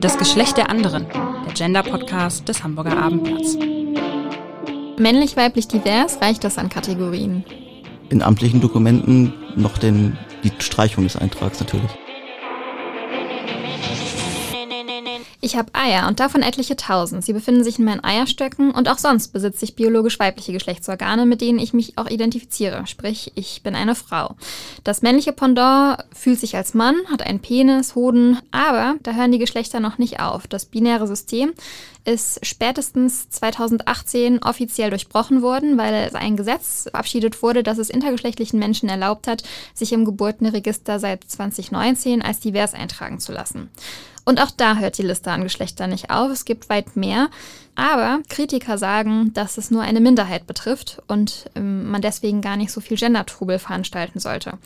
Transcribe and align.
Das 0.00 0.16
Geschlecht 0.16 0.56
der 0.56 0.70
anderen, 0.70 1.06
der 1.46 1.52
Gender-Podcast 1.52 2.48
des 2.48 2.64
Hamburger 2.64 2.96
Abendblatts. 2.96 3.58
Männlich, 4.98 5.36
weiblich, 5.36 5.68
divers 5.68 6.22
reicht 6.22 6.42
das 6.42 6.56
an 6.56 6.70
Kategorien. 6.70 7.44
In 8.08 8.22
amtlichen 8.22 8.62
Dokumenten 8.62 9.34
noch 9.56 9.76
den, 9.76 10.16
die 10.42 10.52
Streichung 10.58 11.04
des 11.04 11.16
Eintrags 11.16 11.60
natürlich. 11.60 11.90
Ich 15.42 15.56
habe 15.56 15.74
Eier 15.74 16.06
und 16.06 16.20
davon 16.20 16.42
etliche 16.42 16.76
tausend. 16.76 17.24
Sie 17.24 17.32
befinden 17.32 17.64
sich 17.64 17.78
in 17.78 17.86
meinen 17.86 18.04
Eierstöcken 18.04 18.72
und 18.72 18.90
auch 18.90 18.98
sonst 18.98 19.28
besitze 19.28 19.64
ich 19.64 19.74
biologisch 19.74 20.18
weibliche 20.18 20.52
Geschlechtsorgane, 20.52 21.24
mit 21.24 21.40
denen 21.40 21.58
ich 21.58 21.72
mich 21.72 21.96
auch 21.96 22.08
identifiziere. 22.08 22.86
Sprich, 22.86 23.32
ich 23.36 23.62
bin 23.62 23.74
eine 23.74 23.94
Frau. 23.94 24.36
Das 24.84 25.00
männliche 25.00 25.32
Pendant 25.32 26.04
fühlt 26.12 26.38
sich 26.38 26.56
als 26.56 26.74
Mann, 26.74 26.96
hat 27.10 27.22
einen 27.22 27.40
Penis, 27.40 27.94
Hoden, 27.94 28.38
aber 28.50 28.96
da 29.02 29.12
hören 29.12 29.32
die 29.32 29.38
Geschlechter 29.38 29.80
noch 29.80 29.96
nicht 29.96 30.20
auf. 30.20 30.46
Das 30.46 30.66
binäre 30.66 31.06
System 31.06 31.54
ist 32.04 32.44
spätestens 32.44 33.30
2018 33.30 34.42
offiziell 34.42 34.90
durchbrochen 34.90 35.40
worden, 35.40 35.78
weil 35.78 36.10
ein 36.14 36.36
Gesetz 36.36 36.82
verabschiedet 36.90 37.42
wurde, 37.42 37.62
das 37.62 37.78
es 37.78 37.88
intergeschlechtlichen 37.88 38.58
Menschen 38.58 38.90
erlaubt 38.90 39.26
hat, 39.26 39.42
sich 39.72 39.92
im 39.92 40.04
Geburtenregister 40.04 40.98
seit 40.98 41.24
2019 41.24 42.20
als 42.20 42.40
divers 42.40 42.74
eintragen 42.74 43.20
zu 43.20 43.32
lassen. 43.32 43.70
Und 44.30 44.40
auch 44.40 44.52
da 44.52 44.76
hört 44.76 44.96
die 44.96 45.02
Liste 45.02 45.32
an 45.32 45.42
Geschlechtern 45.42 45.90
nicht 45.90 46.10
auf. 46.10 46.30
Es 46.30 46.44
gibt 46.44 46.68
weit 46.68 46.94
mehr. 46.94 47.30
Aber 47.80 48.20
Kritiker 48.28 48.76
sagen, 48.76 49.32
dass 49.32 49.56
es 49.56 49.70
nur 49.70 49.80
eine 49.80 50.00
Minderheit 50.00 50.46
betrifft 50.46 51.00
und 51.08 51.46
ähm, 51.54 51.90
man 51.90 52.02
deswegen 52.02 52.42
gar 52.42 52.58
nicht 52.58 52.72
so 52.72 52.82
viel 52.82 52.98
Gender-Trubel 52.98 53.58
veranstalten 53.58 54.20
sollte. 54.20 54.58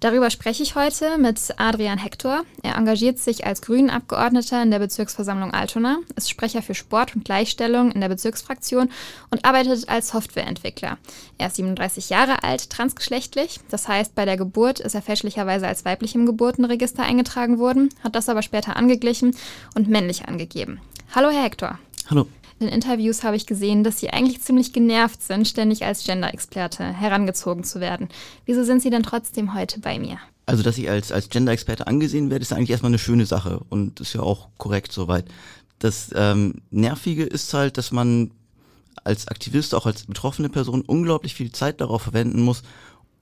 Darüber 0.00 0.28
spreche 0.28 0.62
ich 0.62 0.74
heute 0.74 1.16
mit 1.16 1.40
Adrian 1.56 1.96
Hector. 1.96 2.42
Er 2.62 2.76
engagiert 2.76 3.18
sich 3.18 3.46
als 3.46 3.62
Grünen-Abgeordneter 3.62 4.62
in 4.62 4.70
der 4.70 4.78
Bezirksversammlung 4.78 5.54
Altona, 5.54 6.00
ist 6.16 6.28
Sprecher 6.28 6.60
für 6.60 6.74
Sport 6.74 7.16
und 7.16 7.24
Gleichstellung 7.24 7.92
in 7.92 8.02
der 8.02 8.10
Bezirksfraktion 8.10 8.90
und 9.30 9.44
arbeitet 9.46 9.88
als 9.88 10.08
Softwareentwickler. 10.08 10.98
Er 11.38 11.46
ist 11.46 11.56
37 11.56 12.10
Jahre 12.10 12.42
alt, 12.42 12.68
transgeschlechtlich. 12.68 13.60
Das 13.70 13.88
heißt, 13.88 14.14
bei 14.14 14.26
der 14.26 14.36
Geburt 14.36 14.80
ist 14.80 14.94
er 14.94 15.02
fälschlicherweise 15.02 15.66
als 15.66 15.86
weiblich 15.86 16.14
im 16.14 16.26
Geburtenregister 16.26 17.02
eingetragen 17.02 17.58
worden, 17.58 17.88
hat 18.04 18.14
das 18.14 18.28
aber 18.28 18.42
später 18.42 18.76
angeglichen 18.76 19.34
und 19.74 19.88
männlich 19.88 20.28
angegeben. 20.28 20.78
Hallo, 21.14 21.30
Herr 21.30 21.44
Hector. 21.44 21.78
Hallo. 22.10 22.26
In 22.60 22.68
Interviews 22.68 23.24
habe 23.24 23.36
ich 23.36 23.46
gesehen, 23.46 23.84
dass 23.84 24.00
Sie 24.00 24.10
eigentlich 24.10 24.42
ziemlich 24.42 24.74
genervt 24.74 25.22
sind, 25.22 25.48
ständig 25.48 25.86
als 25.86 26.04
Gender-Experte 26.04 26.84
herangezogen 26.84 27.64
zu 27.64 27.80
werden. 27.80 28.10
Wieso 28.44 28.64
sind 28.64 28.82
Sie 28.82 28.90
denn 28.90 29.02
trotzdem 29.02 29.54
heute 29.54 29.80
bei 29.80 29.98
mir? 29.98 30.18
Also, 30.44 30.62
dass 30.62 30.76
ich 30.76 30.90
als, 30.90 31.10
als 31.10 31.30
Gender-Experte 31.30 31.86
angesehen 31.86 32.28
werde, 32.28 32.42
ist 32.42 32.52
eigentlich 32.52 32.68
erstmal 32.68 32.90
eine 32.90 32.98
schöne 32.98 33.24
Sache 33.24 33.62
und 33.70 34.00
ist 34.00 34.12
ja 34.12 34.20
auch 34.20 34.50
korrekt 34.58 34.92
soweit. 34.92 35.24
Das 35.78 36.10
ähm, 36.14 36.60
Nervige 36.70 37.24
ist 37.24 37.54
halt, 37.54 37.78
dass 37.78 37.92
man 37.92 38.32
als 39.04 39.28
Aktivist, 39.28 39.74
auch 39.74 39.86
als 39.86 40.04
betroffene 40.04 40.50
Person 40.50 40.82
unglaublich 40.82 41.34
viel 41.34 41.52
Zeit 41.52 41.80
darauf 41.80 42.02
verwenden 42.02 42.42
muss, 42.42 42.62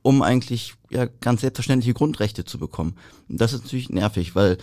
um 0.03 0.23
eigentlich 0.23 0.75
ja 0.91 1.07
ganz 1.21 1.43
selbstverständliche 1.43 1.95
Grundrechte 1.95 2.45
zu 2.45 2.59
bekommen. 2.59 2.97
Und 3.29 3.41
das 3.41 3.53
ist 3.53 3.63
natürlich 3.63 3.89
nervig, 3.89 4.35
weil 4.35 4.59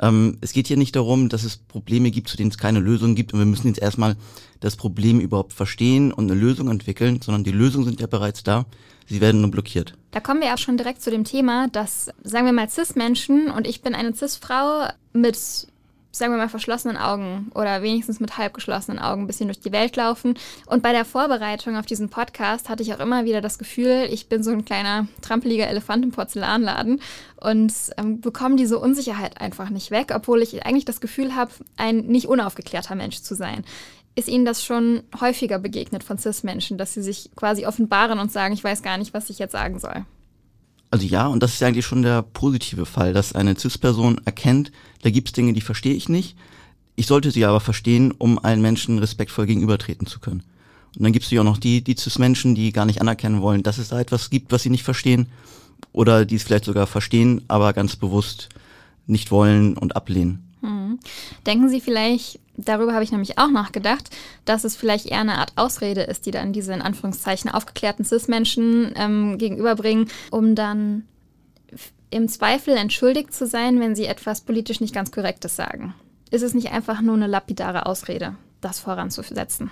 ähm, 0.00 0.38
es 0.40 0.52
geht 0.52 0.66
hier 0.66 0.76
nicht 0.76 0.96
darum, 0.96 1.28
dass 1.28 1.44
es 1.44 1.56
Probleme 1.56 2.10
gibt, 2.10 2.28
zu 2.28 2.36
denen 2.36 2.50
es 2.50 2.58
keine 2.58 2.80
Lösung 2.80 3.14
gibt 3.14 3.32
und 3.32 3.38
wir 3.38 3.46
müssen 3.46 3.68
jetzt 3.68 3.80
erstmal 3.80 4.16
das 4.60 4.76
Problem 4.76 5.20
überhaupt 5.20 5.52
verstehen 5.52 6.12
und 6.12 6.30
eine 6.30 6.40
Lösung 6.40 6.70
entwickeln, 6.70 7.20
sondern 7.22 7.44
die 7.44 7.52
Lösungen 7.52 7.86
sind 7.86 8.00
ja 8.00 8.06
bereits 8.06 8.42
da. 8.42 8.66
Sie 9.06 9.20
werden 9.20 9.40
nur 9.40 9.50
blockiert. 9.50 9.94
Da 10.10 10.20
kommen 10.20 10.40
wir 10.40 10.52
auch 10.52 10.58
schon 10.58 10.76
direkt 10.76 11.00
zu 11.00 11.10
dem 11.10 11.24
Thema, 11.24 11.68
dass, 11.68 12.10
sagen 12.22 12.46
wir 12.46 12.52
mal, 12.52 12.68
Cis-Menschen 12.68 13.50
und 13.50 13.66
ich 13.66 13.80
bin 13.80 13.94
eine 13.94 14.14
Cis-Frau 14.14 14.88
mit 15.12 15.68
sagen 16.18 16.32
wir 16.32 16.38
mal, 16.38 16.48
verschlossenen 16.48 16.96
Augen 16.96 17.50
oder 17.54 17.82
wenigstens 17.82 18.20
mit 18.20 18.36
halb 18.36 18.54
geschlossenen 18.54 18.98
Augen 18.98 19.22
ein 19.22 19.26
bisschen 19.26 19.48
durch 19.48 19.60
die 19.60 19.72
Welt 19.72 19.96
laufen. 19.96 20.34
Und 20.66 20.82
bei 20.82 20.92
der 20.92 21.04
Vorbereitung 21.04 21.76
auf 21.76 21.86
diesen 21.86 22.08
Podcast 22.08 22.68
hatte 22.68 22.82
ich 22.82 22.92
auch 22.94 23.00
immer 23.00 23.24
wieder 23.24 23.40
das 23.40 23.58
Gefühl, 23.58 24.06
ich 24.10 24.28
bin 24.28 24.42
so 24.42 24.50
ein 24.50 24.64
kleiner 24.64 25.08
trampeliger 25.22 25.68
Elefant 25.68 26.04
im 26.04 26.12
Porzellanladen 26.12 27.00
und 27.40 27.72
ähm, 27.96 28.20
bekomme 28.20 28.56
diese 28.56 28.78
Unsicherheit 28.78 29.40
einfach 29.40 29.70
nicht 29.70 29.90
weg, 29.90 30.12
obwohl 30.14 30.42
ich 30.42 30.64
eigentlich 30.66 30.84
das 30.84 31.00
Gefühl 31.00 31.34
habe, 31.34 31.52
ein 31.76 31.98
nicht 32.06 32.28
unaufgeklärter 32.28 32.94
Mensch 32.94 33.22
zu 33.22 33.34
sein. 33.34 33.64
Ist 34.14 34.28
Ihnen 34.28 34.44
das 34.44 34.64
schon 34.64 35.04
häufiger 35.20 35.60
begegnet 35.60 36.02
von 36.02 36.18
CIS-Menschen, 36.18 36.76
dass 36.76 36.92
sie 36.92 37.02
sich 37.02 37.30
quasi 37.36 37.66
offenbaren 37.66 38.18
und 38.18 38.32
sagen, 38.32 38.52
ich 38.52 38.64
weiß 38.64 38.82
gar 38.82 38.98
nicht, 38.98 39.14
was 39.14 39.30
ich 39.30 39.38
jetzt 39.38 39.52
sagen 39.52 39.78
soll? 39.78 40.04
Also 40.90 41.06
ja, 41.06 41.26
und 41.26 41.42
das 41.42 41.54
ist 41.54 41.62
eigentlich 41.62 41.86
schon 41.86 42.02
der 42.02 42.22
positive 42.22 42.86
Fall, 42.86 43.12
dass 43.12 43.34
eine 43.34 43.56
CIS-Person 43.56 44.20
erkennt, 44.24 44.72
da 45.02 45.10
gibt 45.10 45.28
es 45.28 45.32
Dinge, 45.32 45.52
die 45.52 45.60
verstehe 45.60 45.94
ich 45.94 46.08
nicht. 46.08 46.36
Ich 46.96 47.06
sollte 47.06 47.30
sie 47.30 47.44
aber 47.44 47.60
verstehen, 47.60 48.12
um 48.12 48.38
allen 48.38 48.62
Menschen 48.62 48.98
respektvoll 48.98 49.46
gegenübertreten 49.46 50.06
zu 50.06 50.18
können. 50.18 50.42
Und 50.96 51.04
dann 51.04 51.12
gibt 51.12 51.26
es 51.26 51.30
ja 51.30 51.40
auch 51.40 51.44
noch 51.44 51.58
die, 51.58 51.82
die 51.82 51.96
CIS-Menschen, 51.96 52.54
die 52.54 52.72
gar 52.72 52.86
nicht 52.86 53.00
anerkennen 53.00 53.42
wollen, 53.42 53.62
dass 53.62 53.78
es 53.78 53.88
da 53.88 54.00
etwas 54.00 54.30
gibt, 54.30 54.50
was 54.50 54.62
sie 54.62 54.70
nicht 54.70 54.82
verstehen. 54.82 55.26
Oder 55.92 56.24
die 56.24 56.36
es 56.36 56.42
vielleicht 56.42 56.64
sogar 56.64 56.86
verstehen, 56.86 57.42
aber 57.46 57.72
ganz 57.72 57.94
bewusst 57.94 58.48
nicht 59.06 59.30
wollen 59.30 59.76
und 59.76 59.94
ablehnen. 59.94 60.42
Hm. 60.60 60.98
Denken 61.46 61.68
Sie 61.68 61.80
vielleicht, 61.80 62.40
darüber 62.58 62.92
habe 62.92 63.04
ich 63.04 63.12
nämlich 63.12 63.38
auch 63.38 63.50
nachgedacht, 63.50 64.10
dass 64.44 64.64
es 64.64 64.76
vielleicht 64.76 65.06
eher 65.06 65.20
eine 65.20 65.38
Art 65.38 65.52
Ausrede 65.56 66.02
ist, 66.02 66.26
die 66.26 66.30
dann 66.30 66.52
diese 66.52 66.74
in 66.74 66.82
Anführungszeichen 66.82 67.50
aufgeklärten 67.50 68.04
CIS-Menschen 68.04 68.92
ähm, 68.96 69.38
gegenüberbringen, 69.38 70.08
um 70.30 70.54
dann 70.54 71.04
im 72.10 72.28
Zweifel 72.28 72.76
entschuldigt 72.76 73.32
zu 73.32 73.46
sein, 73.46 73.80
wenn 73.80 73.94
sie 73.94 74.06
etwas 74.06 74.40
politisch 74.40 74.80
nicht 74.80 74.94
ganz 74.94 75.10
Korrektes 75.10 75.56
sagen. 75.56 75.94
Ist 76.30 76.42
es 76.42 76.54
nicht 76.54 76.72
einfach 76.72 77.00
nur 77.00 77.14
eine 77.14 77.26
lapidare 77.26 77.86
Ausrede, 77.86 78.34
das 78.60 78.80
voranzusetzen? 78.80 79.70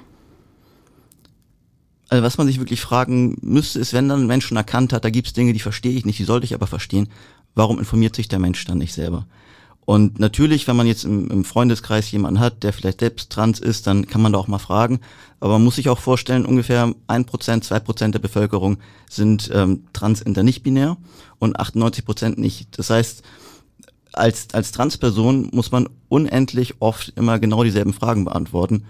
Also 2.09 2.23
was 2.23 2.39
man 2.39 2.47
sich 2.47 2.61
wirklich 2.61 2.81
fragen 2.81 3.37
müsste, 3.41 3.81
ist, 3.81 3.93
wenn 3.93 4.09
dann 4.09 4.21
ein 4.21 4.27
Mensch 4.27 4.47
schon 4.47 4.57
erkannt 4.57 4.93
hat, 4.93 5.05
da 5.05 5.11
gibt 5.11 5.27
es 5.27 5.33
Dinge, 5.33 5.53
die 5.53 5.59
verstehe 5.59 5.93
ich 5.93 6.05
nicht, 6.05 6.19
die 6.19 6.25
sollte 6.25 6.45
ich 6.45 6.55
aber 6.55 6.69
verstehen, 6.69 7.09
warum 7.55 7.79
informiert 7.79 8.15
sich 8.15 8.29
der 8.29 8.39
Mensch 8.39 8.65
dann 8.65 8.79
nicht 8.79 8.95
selber? 8.95 9.27
Und 9.87 10.19
natürlich, 10.19 10.67
wenn 10.67 10.75
man 10.75 10.89
jetzt 10.89 11.05
im, 11.05 11.31
im, 11.31 11.45
Freundeskreis 11.45 12.11
jemanden 12.11 12.41
hat, 12.41 12.65
der 12.65 12.73
vielleicht 12.73 13.01
selbst 13.01 13.31
trans 13.31 13.61
ist, 13.61 13.87
dann 13.87 14.09
kann 14.09 14.21
man 14.21 14.33
da 14.33 14.39
auch 14.41 14.49
mal 14.49 14.59
fragen. 14.59 14.99
Aber 15.39 15.55
man 15.55 15.65
muss 15.65 15.77
sich 15.77 15.89
auch 15.89 16.01
vorstellen, 16.01 16.45
ungefähr 16.45 16.93
ein 17.07 17.25
Prozent, 17.25 17.63
zwei 17.63 17.79
Prozent 17.79 18.13
der 18.13 18.19
Bevölkerung 18.19 18.79
sind 19.09 19.49
ähm, 19.55 19.85
trans 19.93 20.21
inter 20.21 20.43
nicht 20.43 20.65
binär 20.65 20.97
und 21.39 21.61
98 21.61 22.05
Prozent 22.05 22.37
nicht. 22.37 22.77
Das 22.77 22.91
heißt, 22.91 23.23
als, 24.13 24.49
als 24.55 24.73
Transperson 24.73 25.51
muss 25.53 25.71
man 25.71 25.89
unendlich 26.09 26.75
oft 26.81 27.13
immer 27.15 27.39
genau 27.39 27.63
dieselben 27.63 27.93
Fragen 27.93 28.25
beantworten, 28.25 28.87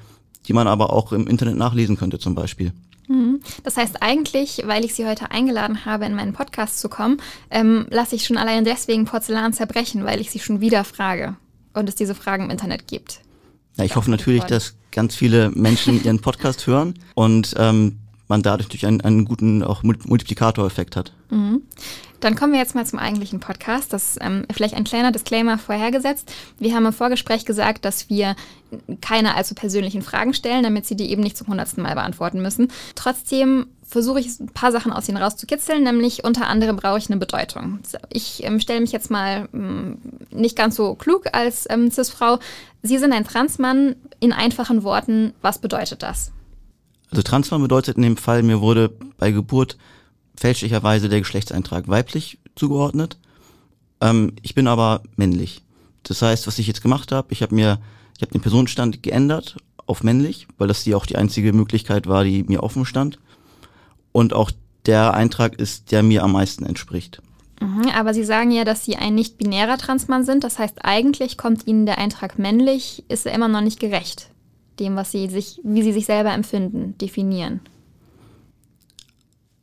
die 0.46 0.54
man 0.54 0.66
aber 0.66 0.94
auch 0.94 1.12
im 1.12 1.26
Internet 1.26 1.56
nachlesen 1.56 1.98
könnte 1.98 2.18
zum 2.18 2.34
Beispiel. 2.34 2.72
Mhm. 3.08 3.40
Das 3.62 3.76
heißt 3.76 4.02
eigentlich, 4.02 4.62
weil 4.66 4.84
ich 4.84 4.94
Sie 4.94 5.06
heute 5.06 5.30
eingeladen 5.30 5.84
habe, 5.84 6.06
in 6.06 6.14
meinen 6.14 6.32
Podcast 6.32 6.80
zu 6.80 6.88
kommen, 6.88 7.18
ähm, 7.50 7.86
lasse 7.90 8.16
ich 8.16 8.24
schon 8.24 8.36
allein 8.36 8.64
deswegen 8.64 9.04
Porzellan 9.04 9.52
zerbrechen, 9.52 10.04
weil 10.04 10.20
ich 10.20 10.30
Sie 10.30 10.38
schon 10.38 10.60
wieder 10.60 10.84
frage 10.84 11.36
und 11.72 11.88
es 11.88 11.94
diese 11.94 12.14
Fragen 12.14 12.44
im 12.44 12.50
Internet 12.50 12.88
gibt. 12.88 13.20
Ja, 13.76 13.84
ich 13.84 13.96
hoffe 13.96 14.10
natürlich, 14.10 14.44
dass 14.44 14.74
ganz 14.90 15.14
viele 15.14 15.50
Menschen 15.50 16.02
Ihren 16.02 16.20
Podcast 16.20 16.66
hören 16.66 16.94
und 17.14 17.54
ähm, 17.58 17.98
man 18.28 18.42
dadurch 18.42 18.68
durch 18.68 18.86
einen, 18.86 19.00
einen 19.02 19.24
guten 19.24 19.62
auch 19.62 19.82
Multiplikatoreffekt 19.82 20.96
hat. 20.96 21.12
Mhm. 21.30 21.62
Dann 22.20 22.34
kommen 22.34 22.52
wir 22.52 22.60
jetzt 22.60 22.74
mal 22.74 22.86
zum 22.86 22.98
eigentlichen 22.98 23.40
Podcast. 23.40 23.92
Das 23.92 24.10
ist 24.10 24.18
ähm, 24.20 24.46
vielleicht 24.52 24.74
ein 24.74 24.84
kleiner 24.84 25.12
Disclaimer 25.12 25.58
vorhergesetzt. 25.58 26.32
Wir 26.58 26.74
haben 26.74 26.86
im 26.86 26.92
Vorgespräch 26.92 27.44
gesagt, 27.44 27.84
dass 27.84 28.08
wir 28.08 28.36
keine 29.00 29.34
allzu 29.34 29.54
persönlichen 29.54 30.02
Fragen 30.02 30.34
stellen, 30.34 30.62
damit 30.62 30.86
Sie 30.86 30.96
die 30.96 31.10
eben 31.10 31.22
nicht 31.22 31.36
zum 31.36 31.48
hundertsten 31.48 31.82
Mal 31.82 31.94
beantworten 31.94 32.42
müssen. 32.42 32.72
Trotzdem 32.94 33.66
versuche 33.86 34.18
ich 34.18 34.40
ein 34.40 34.48
paar 34.48 34.72
Sachen 34.72 34.92
aus 34.92 35.08
Ihnen 35.08 35.18
rauszukitzeln, 35.18 35.84
nämlich 35.84 36.24
unter 36.24 36.48
anderem 36.48 36.76
brauche 36.76 36.98
ich 36.98 37.08
eine 37.08 37.18
Bedeutung. 37.18 37.78
Ich 38.10 38.42
ähm, 38.42 38.58
stelle 38.60 38.80
mich 38.80 38.92
jetzt 38.92 39.10
mal 39.10 39.48
ähm, 39.52 39.98
nicht 40.30 40.56
ganz 40.56 40.76
so 40.76 40.94
klug 40.94 41.26
als 41.32 41.66
ähm, 41.70 41.90
Cis-Frau. 41.90 42.38
Sie 42.82 42.98
sind 42.98 43.12
ein 43.12 43.24
Transmann. 43.24 43.96
In 44.18 44.32
einfachen 44.32 44.82
Worten, 44.82 45.34
was 45.42 45.58
bedeutet 45.58 46.02
das? 46.02 46.32
Also 47.10 47.22
Transmann 47.22 47.62
bedeutet 47.62 47.96
in 47.96 48.02
dem 48.02 48.16
Fall, 48.16 48.42
mir 48.42 48.60
wurde 48.60 48.90
bei 49.18 49.30
Geburt 49.30 49.76
fälschlicherweise 50.36 51.08
der 51.08 51.20
Geschlechtseintrag 51.20 51.88
weiblich 51.88 52.38
zugeordnet. 52.54 53.18
Ähm, 54.00 54.32
ich 54.42 54.54
bin 54.54 54.66
aber 54.66 55.02
männlich. 55.16 55.62
Das 56.02 56.22
heißt, 56.22 56.46
was 56.46 56.58
ich 56.58 56.66
jetzt 56.66 56.82
gemacht 56.82 57.12
habe, 57.12 57.32
ich 57.32 57.42
habe 57.42 57.54
mir, 57.54 57.80
ich 58.16 58.22
habe 58.22 58.32
den 58.32 58.40
Personenstand 58.40 59.02
geändert 59.02 59.56
auf 59.86 60.02
männlich, 60.02 60.46
weil 60.58 60.68
das 60.68 60.84
die 60.84 60.94
auch 60.94 61.06
die 61.06 61.16
einzige 61.16 61.52
Möglichkeit 61.52 62.06
war, 62.06 62.24
die 62.24 62.42
mir 62.44 62.62
offen 62.62 62.84
stand. 62.84 63.18
Und 64.12 64.32
auch 64.32 64.50
der 64.86 65.14
Eintrag 65.14 65.56
ist, 65.56 65.92
der 65.92 66.02
mir 66.02 66.22
am 66.22 66.32
meisten 66.32 66.64
entspricht. 66.64 67.20
Mhm, 67.60 67.90
aber 67.94 68.14
Sie 68.14 68.24
sagen 68.24 68.50
ja, 68.50 68.64
dass 68.64 68.84
Sie 68.84 68.96
ein 68.96 69.14
nicht-binärer 69.14 69.78
Transmann 69.78 70.24
sind. 70.24 70.44
Das 70.44 70.58
heißt, 70.58 70.84
eigentlich 70.84 71.38
kommt 71.38 71.66
Ihnen 71.66 71.86
der 71.86 71.98
Eintrag 71.98 72.38
männlich, 72.38 73.04
ist 73.08 73.26
er 73.26 73.34
immer 73.34 73.48
noch 73.48 73.62
nicht 73.62 73.80
gerecht. 73.80 74.30
Dem, 74.78 74.96
was 74.96 75.10
Sie 75.10 75.28
sich, 75.28 75.60
wie 75.64 75.82
Sie 75.82 75.92
sich 75.92 76.06
selber 76.06 76.32
empfinden, 76.32 76.96
definieren. 76.98 77.60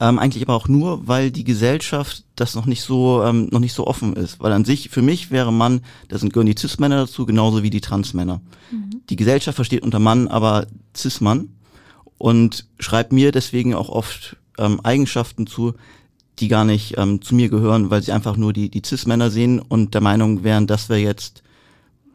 Ähm, 0.04 0.20
eigentlich 0.20 0.44
aber 0.44 0.56
auch 0.56 0.68
nur, 0.68 1.08
weil 1.08 1.32
die 1.32 1.46
Gesellschaft 1.46 2.26
das 2.36 2.56
noch 2.56 2.66
nicht 2.66 2.82
so 2.82 3.24
ähm, 3.24 3.48
noch 3.52 3.62
nicht 3.62 3.72
so 3.72 3.88
offen 3.88 4.18
ist. 4.18 4.42
Weil 4.42 4.52
an 4.52 4.66
sich, 4.66 4.90
für 4.90 5.02
mich 5.02 5.32
wäre 5.32 5.54
Mann, 5.54 5.80
da 6.10 6.18
sind 6.18 6.34
gehören 6.34 6.46
die 6.46 6.60
Cis-Männer 6.60 6.98
dazu, 6.98 7.26
genauso 7.26 7.64
wie 7.64 7.70
die 7.70 7.80
Trans-Männer. 7.80 8.42
Mhm. 8.70 9.02
Die 9.10 9.16
Gesellschaft 9.16 9.56
versteht 9.56 9.82
unter 9.82 10.00
Mann 10.00 10.28
aber 10.28 10.68
Cis-Mann 10.94 11.52
und 12.18 12.68
schreibt 12.80 13.14
mir 13.14 13.32
deswegen 13.32 13.76
auch 13.76 13.88
oft 13.88 14.36
ähm, 14.58 14.82
Eigenschaften 14.82 15.48
zu, 15.48 15.76
die 16.40 16.50
gar 16.50 16.66
nicht 16.66 16.98
ähm, 16.98 17.22
zu 17.22 17.34
mir 17.34 17.48
gehören, 17.48 17.90
weil 17.90 18.04
sie 18.04 18.12
einfach 18.12 18.36
nur 18.36 18.52
die, 18.52 18.68
die 18.68 18.82
Cis-Männer 18.86 19.32
sehen 19.32 19.60
und 19.60 19.94
der 19.94 20.02
Meinung 20.02 20.44
wären, 20.44 20.68
das 20.68 20.90
wäre 20.90 21.00
jetzt 21.00 21.44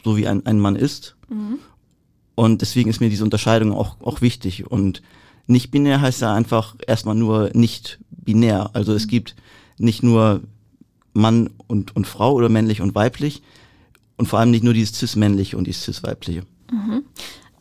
so 0.04 0.18
wie 0.18 0.28
ein, 0.28 0.44
ein 0.44 0.60
Mann 0.60 0.76
ist. 0.76 1.16
Mhm. 1.30 1.58
Und 2.34 2.60
deswegen 2.60 2.90
ist 2.90 3.00
mir 3.00 3.08
diese 3.08 3.24
Unterscheidung 3.24 3.72
auch, 3.72 3.96
auch 4.02 4.20
wichtig. 4.20 4.70
Und 4.70 5.00
nicht 5.48 5.70
binär 5.70 6.00
heißt 6.00 6.20
ja 6.20 6.34
einfach 6.34 6.76
erstmal 6.86 7.14
nur 7.14 7.50
nicht 7.54 7.98
binär. 8.10 8.70
Also 8.74 8.94
es 8.94 9.06
mhm. 9.06 9.10
gibt 9.10 9.34
nicht 9.78 10.02
nur 10.02 10.42
Mann 11.14 11.50
und, 11.66 11.96
und 11.96 12.06
Frau 12.06 12.34
oder 12.34 12.48
männlich 12.48 12.80
und 12.80 12.94
weiblich 12.94 13.42
und 14.16 14.26
vor 14.26 14.38
allem 14.38 14.50
nicht 14.50 14.62
nur 14.62 14.74
dieses 14.74 14.96
cis-männliche 14.96 15.56
und 15.56 15.66
dieses 15.66 15.84
cis-weibliche. 15.84 16.42
Mhm. 16.70 17.04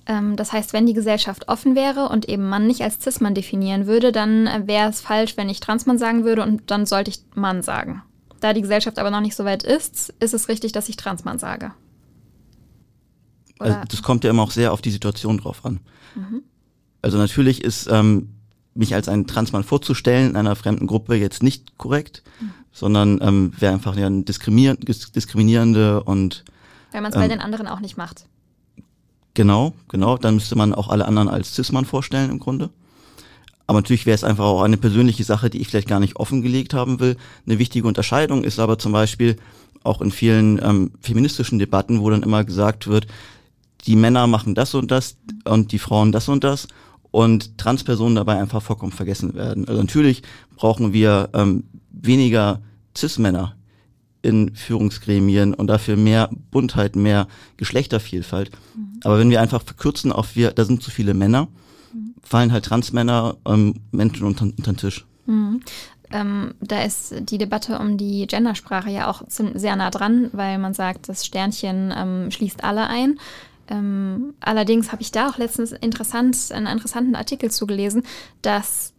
Ähm, 0.06 0.36
das 0.36 0.52
heißt, 0.52 0.74
wenn 0.74 0.86
die 0.86 0.94
Gesellschaft 0.94 1.48
offen 1.48 1.76
wäre 1.76 2.10
und 2.10 2.28
eben 2.28 2.48
Mann 2.50 2.68
nicht 2.68 2.82
als 2.82 3.02
Cis-Mann 3.02 3.36
definieren 3.36 3.88
würde, 3.88 4.12
dann 4.12 4.48
äh, 4.48 4.64
wäre 4.66 4.90
es 4.90 5.02
falsch, 5.02 5.38
wenn 5.38 5.50
ich 5.50 5.62
Transmann 5.62 5.98
sagen 5.98 6.26
würde 6.26 6.44
und 6.44 6.70
dann 6.70 6.86
sollte 6.86 7.12
ich 7.12 7.20
Mann 7.36 7.64
sagen. 7.64 8.04
Da 8.42 8.54
die 8.54 8.62
Gesellschaft 8.62 9.00
aber 9.00 9.12
noch 9.12 9.22
nicht 9.22 9.36
so 9.36 9.46
weit 9.46 9.64
ist, 9.64 10.14
ist 10.20 10.34
es 10.34 10.50
richtig, 10.50 10.72
dass 10.74 10.90
ich 10.90 10.98
Transmann 10.98 11.40
sage. 11.40 11.72
Also 13.60 13.78
das 13.90 14.04
kommt 14.04 14.24
ja 14.24 14.30
immer 14.30 14.44
auch 14.44 14.52
sehr 14.52 14.72
auf 14.72 14.82
die 14.82 14.92
Situation 14.92 15.40
drauf 15.40 15.66
an. 15.66 15.80
Mhm. 16.16 16.44
Also 17.02 17.18
natürlich 17.18 17.64
ist 17.64 17.88
ähm, 17.92 18.30
mich 18.74 18.94
als 18.94 19.10
einen 19.10 19.28
Transmann 19.28 19.64
vorzustellen 19.64 20.32
in 20.32 20.36
einer 20.36 20.56
fremden 20.56 20.88
Gruppe 20.88 21.16
jetzt 21.16 21.44
nicht 21.44 21.78
korrekt, 21.78 22.24
mhm. 22.40 22.52
sondern 22.72 23.20
ähm, 23.22 23.54
wäre 23.60 23.74
einfach 23.74 23.96
ja 23.96 24.08
ein 24.08 24.26
diskriminierende 24.26 26.04
und 26.04 26.46
weil 26.92 27.02
man 27.02 27.12
es 27.12 27.16
ähm, 27.16 27.22
bei 27.22 27.28
den 27.28 27.42
anderen 27.42 27.68
auch 27.68 27.80
nicht 27.80 27.98
macht. 27.98 28.26
Genau, 29.34 29.74
genau. 29.88 30.18
Dann 30.18 30.36
müsste 30.36 30.56
man 30.56 30.74
auch 30.74 30.88
alle 30.88 31.06
anderen 31.06 31.28
als 31.28 31.54
Cis-Mann 31.54 31.86
vorstellen 31.86 32.32
im 32.32 32.40
Grunde. 32.40 32.70
Aber 33.68 33.80
natürlich 33.80 34.06
wäre 34.06 34.16
es 34.16 34.24
einfach 34.24 34.46
auch 34.46 34.62
eine 34.64 34.78
persönliche 34.78 35.24
Sache, 35.24 35.50
die 35.50 35.60
ich 35.60 35.68
vielleicht 35.68 35.90
gar 35.90 36.00
nicht 36.00 36.16
offengelegt 36.16 36.74
haben 36.74 37.00
will. 37.00 37.18
Eine 37.46 37.60
wichtige 37.60 37.88
Unterscheidung 37.88 38.44
ist 38.44 38.60
aber 38.60 38.80
zum 38.80 38.94
Beispiel 38.94 39.36
auch 39.84 40.02
in 40.02 40.12
vielen 40.12 40.60
ähm, 40.64 40.92
feministischen 41.02 41.60
Debatten, 41.60 42.00
wo 42.00 42.10
dann 42.10 42.24
immer 42.24 42.44
gesagt 42.46 42.88
wird, 42.88 43.08
die 43.86 43.96
Männer 43.96 44.26
machen 44.26 44.56
das 44.56 44.74
und 44.74 44.90
das 44.90 45.18
und 45.44 45.72
die 45.72 45.80
Frauen 45.80 46.12
das 46.12 46.30
und 46.30 46.44
das 46.44 46.68
und 47.12 47.58
Transpersonen 47.58 48.16
dabei 48.16 48.40
einfach 48.40 48.62
vollkommen 48.62 48.92
vergessen 48.92 49.34
werden. 49.34 49.68
Also 49.68 49.82
natürlich 49.82 50.24
brauchen 50.56 50.94
wir 50.94 51.30
ähm, 51.34 51.66
weniger 51.90 52.62
Cis-Männer 52.96 53.56
in 54.22 54.56
Führungsgremien 54.56 55.54
und 55.54 55.68
dafür 55.68 55.96
mehr 55.96 56.30
Buntheit, 56.52 56.96
mehr 56.96 57.28
Geschlechtervielfalt. 57.58 58.52
Mhm. 58.76 59.00
Aber 59.04 59.20
wenn 59.20 59.30
wir 59.30 59.42
einfach 59.42 59.62
verkürzen 59.62 60.12
auf 60.12 60.36
wir, 60.36 60.52
da 60.52 60.66
sind 60.66 60.84
zu 60.84 60.92
viele 60.92 61.14
Männer, 61.14 61.48
mhm. 61.94 62.14
fallen 62.24 62.52
halt 62.52 62.66
Transmänner 62.66 63.38
ähm, 63.48 63.76
Menschen 63.92 64.26
unter, 64.26 64.46
unter 64.46 64.74
den 64.74 64.78
Tisch. 64.78 65.06
Mhm. 65.28 65.62
Ähm, 66.10 66.54
da 66.62 66.84
ist 66.84 67.16
die 67.20 67.38
Debatte 67.38 67.80
um 67.80 67.98
die 67.98 68.28
Gendersprache 68.28 68.90
ja 68.90 69.10
auch 69.10 69.24
sehr 69.28 69.76
nah 69.76 69.92
dran, 69.92 70.30
weil 70.32 70.58
man 70.58 70.74
sagt, 70.74 71.10
das 71.10 71.26
Sternchen 71.26 71.94
ähm, 71.96 72.32
schließt 72.32 72.64
alle 72.64 72.88
ein. 72.88 73.20
Ähm, 73.70 74.34
allerdings 74.40 74.92
habe 74.92 75.02
ich 75.02 75.12
da 75.12 75.30
auch 75.30 75.38
letztens 75.38 75.72
interessant, 75.72 76.52
einen 76.52 76.68
interessanten 76.68 77.16
Artikel 77.16 77.52
zugelesen, 77.52 78.04
dass 78.42 78.94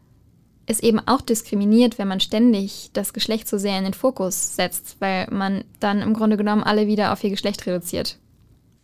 es 0.67 0.81
eben 0.81 1.01
auch 1.07 1.23
diskriminiert, 1.23 1.99
wenn 1.99 2.09
man 2.09 2.21
ständig 2.21 2.91
das 2.93 3.15
Geschlecht 3.15 3.49
so 3.49 3.57
sehr 3.57 3.79
in 3.79 3.85
den 3.85 3.95
Fokus 3.95 4.55
setzt, 4.55 4.97
weil 5.01 5.27
man 5.31 5.65
dann 5.81 6.03
im 6.03 6.13
Grunde 6.13 6.37
genommen 6.37 6.63
alle 6.63 6.87
wieder 6.87 7.13
auf 7.13 7.25
ihr 7.25 7.31
Geschlecht 7.31 7.67
reduziert. 7.67 8.19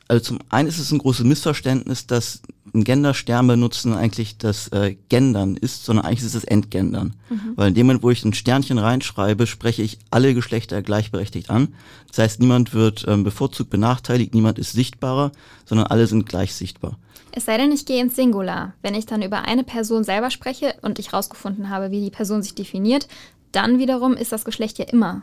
Also 0.09 0.25
zum 0.25 0.39
einen 0.49 0.69
ist 0.69 0.79
es 0.79 0.91
ein 0.93 0.99
großes 0.99 1.25
Missverständnis, 1.25 2.07
dass 2.07 2.43
ein 2.75 2.85
Genderstern 2.85 3.47
benutzen 3.47 3.95
eigentlich 3.95 4.37
das 4.37 4.69
äh, 4.69 4.97
Gendern 5.09 5.57
ist, 5.57 5.85
sondern 5.85 6.05
eigentlich 6.05 6.25
ist 6.25 6.35
es 6.35 6.45
Entgendern. 6.45 7.15
Mhm. 7.31 7.53
Weil 7.55 7.69
in 7.69 7.75
dem 7.75 7.87
Moment, 7.87 8.03
wo 8.03 8.11
ich 8.11 8.25
ein 8.25 8.35
Sternchen 8.35 8.79
reinschreibe, 8.79 9.47
spreche 9.47 9.83
ich 9.83 9.99
alle 10.11 10.35
Geschlechter 10.35 10.83
gleichberechtigt 10.83 11.51
an. 11.51 11.75
Das 12.09 12.19
heißt, 12.19 12.41
niemand 12.41 12.75
wird 12.75 13.05
ähm, 13.07 13.23
bevorzugt 13.23 13.71
benachteiligt, 13.71 14.35
niemand 14.35 14.59
ist 14.59 14.73
sichtbarer, 14.73 15.31
sondern 15.65 15.87
alle 15.87 16.07
sind 16.07 16.29
gleich 16.29 16.55
sichtbar. 16.55 16.99
Es 17.31 17.45
sei 17.47 17.57
denn, 17.57 17.73
ich 17.73 17.87
gehe 17.87 18.01
ins 18.01 18.17
Singular. 18.17 18.75
Wenn 18.83 18.95
ich 18.95 19.07
dann 19.07 19.23
über 19.23 19.43
eine 19.43 19.65
Person 19.65 20.05
selber 20.05 20.31
spreche 20.31 20.75
und 20.83 20.99
ich 20.99 21.13
rausgefunden 21.13 21.71
habe, 21.71 21.91
wie 21.91 22.01
die 22.01 22.11
Person 22.11 22.43
sich 22.43 22.55
definiert, 22.55 23.09
dann 23.53 23.79
wiederum 23.79 24.15
ist 24.15 24.33
das 24.33 24.45
Geschlecht 24.45 24.79
ja 24.79 24.85
immer, 24.85 25.23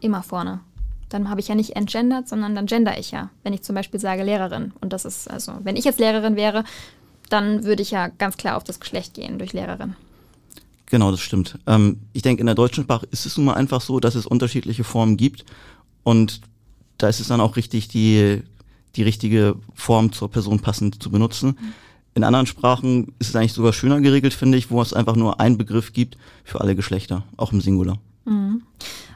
immer 0.00 0.22
vorne 0.22 0.60
dann 1.10 1.28
habe 1.28 1.40
ich 1.40 1.48
ja 1.48 1.54
nicht 1.54 1.76
entgendert, 1.76 2.28
sondern 2.28 2.54
dann 2.54 2.66
gender 2.66 2.98
ich 2.98 3.10
ja. 3.10 3.30
Wenn 3.42 3.52
ich 3.52 3.62
zum 3.62 3.74
Beispiel 3.74 4.00
sage 4.00 4.22
Lehrerin. 4.22 4.72
Und 4.80 4.92
das 4.92 5.04
ist, 5.04 5.28
also, 5.28 5.52
wenn 5.62 5.76
ich 5.76 5.84
jetzt 5.84 6.00
Lehrerin 6.00 6.36
wäre, 6.36 6.64
dann 7.28 7.64
würde 7.64 7.82
ich 7.82 7.90
ja 7.90 8.08
ganz 8.08 8.36
klar 8.36 8.56
auf 8.56 8.64
das 8.64 8.80
Geschlecht 8.80 9.14
gehen 9.14 9.38
durch 9.38 9.52
Lehrerin. 9.52 9.96
Genau, 10.86 11.10
das 11.10 11.20
stimmt. 11.20 11.58
Ähm, 11.66 12.00
ich 12.12 12.22
denke, 12.22 12.40
in 12.40 12.46
der 12.46 12.54
deutschen 12.54 12.84
Sprache 12.84 13.06
ist 13.10 13.26
es 13.26 13.36
nun 13.36 13.46
mal 13.46 13.54
einfach 13.54 13.80
so, 13.80 14.00
dass 14.00 14.14
es 14.14 14.26
unterschiedliche 14.26 14.84
Formen 14.84 15.16
gibt. 15.16 15.44
Und 16.02 16.40
da 16.98 17.08
ist 17.08 17.20
es 17.20 17.28
dann 17.28 17.40
auch 17.40 17.56
richtig, 17.56 17.88
die, 17.88 18.42
die 18.96 19.02
richtige 19.02 19.56
Form 19.74 20.12
zur 20.12 20.30
Person 20.30 20.60
passend 20.60 21.02
zu 21.02 21.10
benutzen. 21.10 21.56
Mhm. 21.60 21.72
In 22.14 22.24
anderen 22.24 22.46
Sprachen 22.46 23.14
ist 23.20 23.28
es 23.28 23.36
eigentlich 23.36 23.52
sogar 23.52 23.72
schöner 23.72 24.00
geregelt, 24.00 24.34
finde 24.34 24.58
ich, 24.58 24.70
wo 24.70 24.82
es 24.82 24.92
einfach 24.92 25.14
nur 25.14 25.40
einen 25.40 25.58
Begriff 25.58 25.92
gibt 25.92 26.18
für 26.44 26.60
alle 26.60 26.74
Geschlechter, 26.74 27.24
auch 27.36 27.52
im 27.52 27.60
Singular. 27.60 27.98
Mhm. 28.24 28.62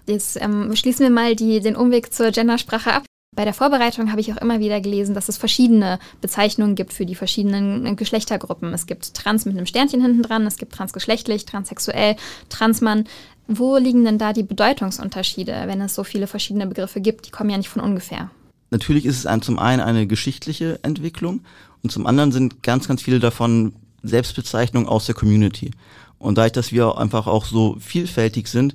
Jetzt 0.07 0.41
ähm, 0.41 0.75
schließen 0.77 1.05
wir 1.05 1.11
mal 1.11 1.35
die, 1.35 1.61
den 1.61 1.77
Umweg 1.77 2.13
zur 2.13 2.31
Gendersprache 2.31 2.93
ab. 2.93 3.05
Bei 3.35 3.45
der 3.45 3.55
Vorbereitung 3.55 4.11
habe 4.13 4.21
ich 4.21 4.33
auch 4.33 4.37
immer 4.37 4.61
wieder 4.61 4.81
gelesen, 4.81 5.15
dass 5.15 5.29
es 5.29 5.39
verschiedene 5.39 5.99
Bezeichnungen 6.21 6.77
gibt 6.77 6.93
für 6.93 7.05
die 7.05 7.17
verschiedenen 7.17 7.85
äh, 7.85 7.95
Geschlechtergruppen. 7.95 8.73
Es 8.73 8.87
gibt 8.87 9.15
Trans 9.15 9.45
mit 9.45 9.57
einem 9.57 9.67
Sternchen 9.67 10.01
hinten 10.01 10.23
dran, 10.23 10.47
es 10.47 10.57
gibt 10.57 10.73
transgeschlechtlich, 10.73 11.45
transsexuell, 11.45 12.17
Transmann. 12.49 13.05
Wo 13.49 13.77
liegen 13.77 14.05
denn 14.05 14.19
da 14.19 14.33
die 14.33 14.43
Bedeutungsunterschiede, 14.43 15.65
wenn 15.67 15.81
es 15.81 15.95
so 15.95 16.05
viele 16.05 16.27
verschiedene 16.27 16.67
Begriffe 16.67 17.01
gibt? 17.01 17.27
Die 17.27 17.31
kommen 17.31 17.51
ja 17.51 17.59
nicht 17.59 17.69
von 17.69 17.83
ungefähr. 17.83 18.31
Natürlich 18.71 19.05
ist 19.05 19.25
es 19.25 19.41
zum 19.43 19.59
einen 19.59 19.81
eine 19.83 20.07
geschichtliche 20.07 20.79
Entwicklung 20.83 21.41
und 21.83 21.91
zum 21.91 22.07
anderen 22.07 22.33
sind 22.33 22.63
ganz, 22.63 22.89
ganz 22.89 23.03
viele 23.03 23.21
davon 23.21 23.75
Selbstbezeichnungen 24.03 24.89
aus 24.89 25.07
der 25.07 25.15
Community. 25.15 25.73
Und 26.19 26.39
dadurch, 26.39 26.53
dass 26.53 26.73
wir 26.73 26.97
einfach 26.97 27.27
auch 27.27 27.45
so 27.45 27.77
vielfältig 27.81 28.49
sind, 28.49 28.75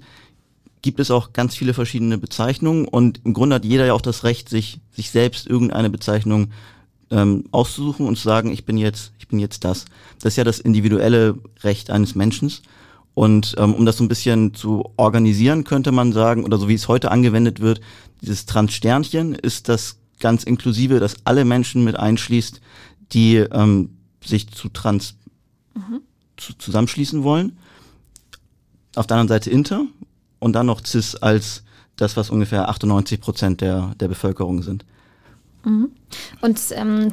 gibt 0.81 0.99
es 0.99 1.11
auch 1.11 1.33
ganz 1.33 1.55
viele 1.55 1.73
verschiedene 1.73 2.17
Bezeichnungen 2.17 2.87
und 2.87 3.21
im 3.25 3.33
Grunde 3.33 3.55
hat 3.55 3.65
jeder 3.65 3.85
ja 3.85 3.93
auch 3.93 4.01
das 4.01 4.23
Recht, 4.23 4.49
sich, 4.49 4.79
sich 4.91 5.11
selbst 5.11 5.47
irgendeine 5.47 5.89
Bezeichnung 5.89 6.51
ähm, 7.11 7.45
auszusuchen 7.51 8.07
und 8.07 8.17
zu 8.17 8.23
sagen, 8.23 8.51
ich 8.51 8.65
bin 8.65 8.77
jetzt, 8.77 9.11
ich 9.19 9.27
bin 9.27 9.39
jetzt 9.39 9.63
das. 9.63 9.85
Das 10.19 10.33
ist 10.33 10.37
ja 10.37 10.43
das 10.43 10.59
individuelle 10.59 11.37
Recht 11.63 11.89
eines 11.89 12.15
Menschen. 12.15 12.51
Und 13.13 13.55
ähm, 13.57 13.73
um 13.73 13.85
das 13.85 13.97
so 13.97 14.03
ein 14.03 14.07
bisschen 14.07 14.53
zu 14.53 14.91
organisieren, 14.95 15.63
könnte 15.63 15.91
man 15.91 16.13
sagen, 16.13 16.45
oder 16.45 16.57
so 16.57 16.69
wie 16.69 16.75
es 16.75 16.87
heute 16.87 17.11
angewendet 17.11 17.59
wird, 17.59 17.81
dieses 18.21 18.45
Trans-Sternchen 18.45 19.35
ist 19.35 19.67
das 19.67 19.97
ganz 20.19 20.43
inklusive, 20.43 20.99
das 20.99 21.17
alle 21.23 21.45
Menschen 21.45 21.83
mit 21.83 21.97
einschließt, 21.97 22.61
die 23.13 23.37
ähm, 23.37 23.97
sich 24.23 24.49
zu 24.51 24.69
trans 24.69 25.15
mhm. 25.73 26.01
zu, 26.37 26.53
zusammenschließen 26.53 27.23
wollen. 27.23 27.57
Auf 28.95 29.07
der 29.07 29.17
anderen 29.17 29.29
Seite 29.29 29.49
Inter, 29.49 29.85
und 30.39 30.53
dann 30.53 30.65
noch 30.65 30.81
CIS 30.85 31.15
als 31.15 31.63
das, 31.95 32.17
was 32.17 32.29
ungefähr 32.29 32.69
98 32.69 33.19
Prozent 33.19 33.61
der, 33.61 33.93
der 33.99 34.07
Bevölkerung 34.07 34.61
sind. 34.63 34.85
Mhm. 35.63 35.91
Und 36.41 36.59
ähm, 36.71 37.11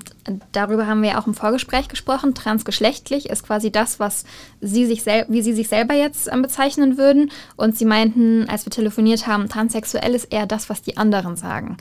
darüber 0.53 0.87
haben 0.87 1.03
wir 1.03 1.11
ja 1.11 1.21
auch 1.21 1.27
im 1.27 1.35
Vorgespräch 1.35 1.89
gesprochen. 1.89 2.35
Transgeschlechtlich 2.35 3.29
ist 3.29 3.45
quasi 3.45 3.73
das, 3.73 3.99
was 3.99 4.25
sie 4.61 4.87
sich 4.87 5.05
wie 5.05 5.43
sie 5.43 5.53
sich 5.53 5.69
selber 5.69 5.95
jetzt 5.95 6.29
ähm, 6.33 6.43
bezeichnen 6.43 6.97
würden. 6.97 7.33
Und 7.57 7.77
sie 7.77 7.85
meinten, 7.85 8.49
als 8.49 8.65
wir 8.65 8.71
telefoniert 8.71 9.27
haben, 9.27 9.49
transsexuell 9.49 10.15
ist 10.15 10.33
eher 10.33 10.47
das, 10.47 10.71
was 10.71 10.83
die 10.83 10.97
anderen 10.97 11.37
sagen. 11.37 11.77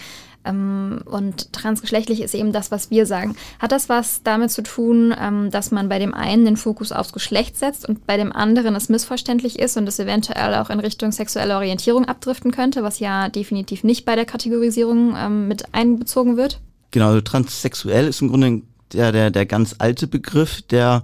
Ähm, 0.45 1.01
und 1.05 1.51
transgeschlechtlich 1.53 2.21
ist 2.21 2.33
eben 2.35 2.51
das, 2.51 2.71
was 2.71 2.91
wir 2.91 3.05
sagen. 3.05 3.35
Hat 3.59 3.71
das 3.71 3.89
was 3.89 4.23
damit 4.23 4.51
zu 4.51 4.63
tun, 4.63 5.13
ähm, 5.19 5.51
dass 5.51 5.71
man 5.71 5.89
bei 5.89 5.99
dem 5.99 6.13
einen 6.13 6.45
den 6.45 6.57
Fokus 6.57 6.91
aufs 6.91 7.13
Geschlecht 7.13 7.57
setzt 7.57 7.87
und 7.87 8.05
bei 8.05 8.17
dem 8.17 8.31
anderen 8.31 8.75
es 8.75 8.89
missverständlich 8.89 9.59
ist 9.59 9.77
und 9.77 9.87
es 9.87 9.99
eventuell 9.99 10.55
auch 10.55 10.69
in 10.69 10.79
Richtung 10.79 11.11
sexuelle 11.11 11.55
Orientierung 11.55 12.05
abdriften 12.05 12.51
könnte, 12.51 12.83
was 12.83 12.99
ja 12.99 13.29
definitiv 13.29 13.83
nicht 13.83 14.05
bei 14.05 14.15
der 14.15 14.25
Kategorisierung 14.25 15.15
ähm, 15.17 15.47
mit 15.47 15.73
einbezogen 15.73 16.37
wird? 16.37 16.59
Genau, 16.91 17.07
also 17.07 17.21
transsexuell 17.21 18.07
ist 18.07 18.21
im 18.21 18.29
Grunde 18.29 18.61
der, 18.93 19.11
der, 19.11 19.31
der 19.31 19.45
ganz 19.45 19.75
alte 19.79 20.07
Begriff, 20.07 20.61
der 20.61 21.03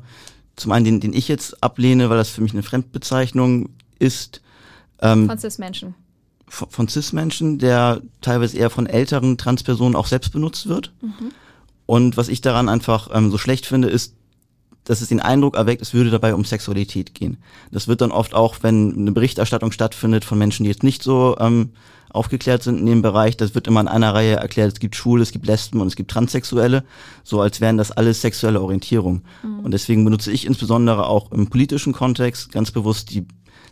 zum 0.56 0.72
einen, 0.72 0.86
den, 0.86 1.00
den 1.00 1.14
ich 1.14 1.28
jetzt 1.28 1.64
ablehne, 1.64 2.10
weil 2.10 2.18
das 2.18 2.30
für 2.30 2.42
mich 2.42 2.54
eine 2.54 2.64
Fremdbezeichnung 2.64 3.70
ist. 4.00 4.42
Ähm, 5.02 5.28
Von 5.28 5.40
Cis-Menschen 5.40 5.96
von 6.52 6.88
Cis-Menschen, 6.88 7.60
der 7.60 8.02
teilweise 8.20 8.58
eher 8.58 8.70
von 8.70 8.86
älteren 8.86 9.38
Transpersonen 9.38 9.96
auch 9.96 10.08
selbst 10.08 10.34
benutzt 10.34 10.68
wird. 10.68 10.92
Mhm. 11.02 11.32
Und 11.86 12.18
was 12.18 12.28
ich 12.28 12.42
daran 12.42 12.70
einfach 12.70 13.10
ähm, 13.14 13.32
so 13.32 13.38
schlecht 13.38 13.66
finde, 13.66 13.88
ist, 13.88 14.16
dass 14.84 15.02
es 15.02 15.10
den 15.10 15.20
Eindruck 15.20 15.56
erweckt, 15.56 15.82
es 15.82 15.94
würde 15.94 16.10
dabei 16.10 16.34
um 16.34 16.44
Sexualität 16.44 17.14
gehen. 17.14 17.38
Das 17.72 17.88
wird 17.88 18.02
dann 18.02 18.12
oft 18.12 18.34
auch, 18.34 18.58
wenn 18.62 18.94
eine 18.94 19.12
Berichterstattung 19.12 19.72
stattfindet 19.72 20.26
von 20.26 20.38
Menschen, 20.38 20.64
die 20.64 20.70
jetzt 20.70 20.84
nicht 20.84 21.04
so 21.04 21.38
ähm, 21.40 21.72
aufgeklärt 22.10 22.64
sind 22.64 22.80
in 22.80 22.86
dem 22.86 23.02
Bereich, 23.02 23.38
das 23.38 23.56
wird 23.56 23.68
immer 23.68 23.80
in 23.80 23.88
einer 23.88 24.14
Reihe 24.14 24.36
erklärt, 24.36 24.74
es 24.74 24.80
gibt 24.80 24.96
Schwule, 24.96 25.24
es 25.24 25.32
gibt 25.32 25.46
Lesben 25.46 25.80
und 25.80 25.88
es 25.88 25.96
gibt 25.96 26.12
Transsexuelle, 26.12 26.84
so 27.24 27.40
als 27.40 27.62
wären 27.62 27.78
das 27.78 27.92
alles 27.92 28.22
sexuelle 28.22 28.62
Orientierung. 28.62 29.22
Mhm. 29.44 29.60
Und 29.60 29.72
deswegen 29.72 30.04
benutze 30.04 30.32
ich 30.32 30.46
insbesondere 30.46 31.06
auch 31.06 31.32
im 31.32 31.48
politischen 31.48 31.94
Kontext 31.94 32.52
ganz 32.52 32.72
bewusst 32.72 33.12
die, 33.12 33.26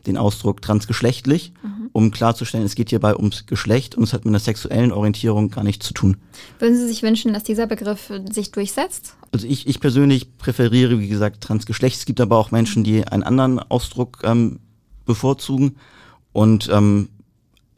den 0.08 0.18
Ausdruck 0.18 0.62
transgeschlechtlich, 0.62 1.54
mhm. 1.62 1.90
um 1.92 2.12
klarzustellen, 2.12 2.66
es 2.66 2.76
geht 2.76 2.90
hierbei 2.90 3.16
ums 3.16 3.46
Geschlecht 3.46 3.96
und 3.96 4.04
es 4.04 4.14
hat 4.14 4.26
mit 4.26 4.32
einer 4.32 4.40
sexuellen 4.40 4.92
Orientierung 4.92 5.50
gar 5.50 5.64
nichts 5.64 5.86
zu 5.86 5.94
tun. 5.94 6.18
Würden 6.60 6.76
Sie 6.76 6.88
sich 6.88 7.04
wünschen, 7.04 7.34
dass 7.34 7.44
dieser 7.44 7.68
Begriff 7.68 8.12
sich 8.32 8.52
durchsetzt? 8.52 9.16
Also 9.32 9.48
ich, 9.48 9.68
ich 9.68 9.80
persönlich 9.80 10.38
präferiere, 10.38 11.00
wie 11.00 11.08
gesagt, 11.08 11.42
Transgeschlecht. 11.42 11.98
Es 11.98 12.06
gibt 12.06 12.22
aber 12.22 12.38
auch 12.38 12.52
Menschen, 12.52 12.84
die 12.84 13.06
einen 13.08 13.24
anderen 13.24 13.60
Ausdruck 13.60 14.20
ähm, 14.24 14.60
bevorzugen. 15.06 15.76
Und 16.32 16.70
ähm, 16.72 17.10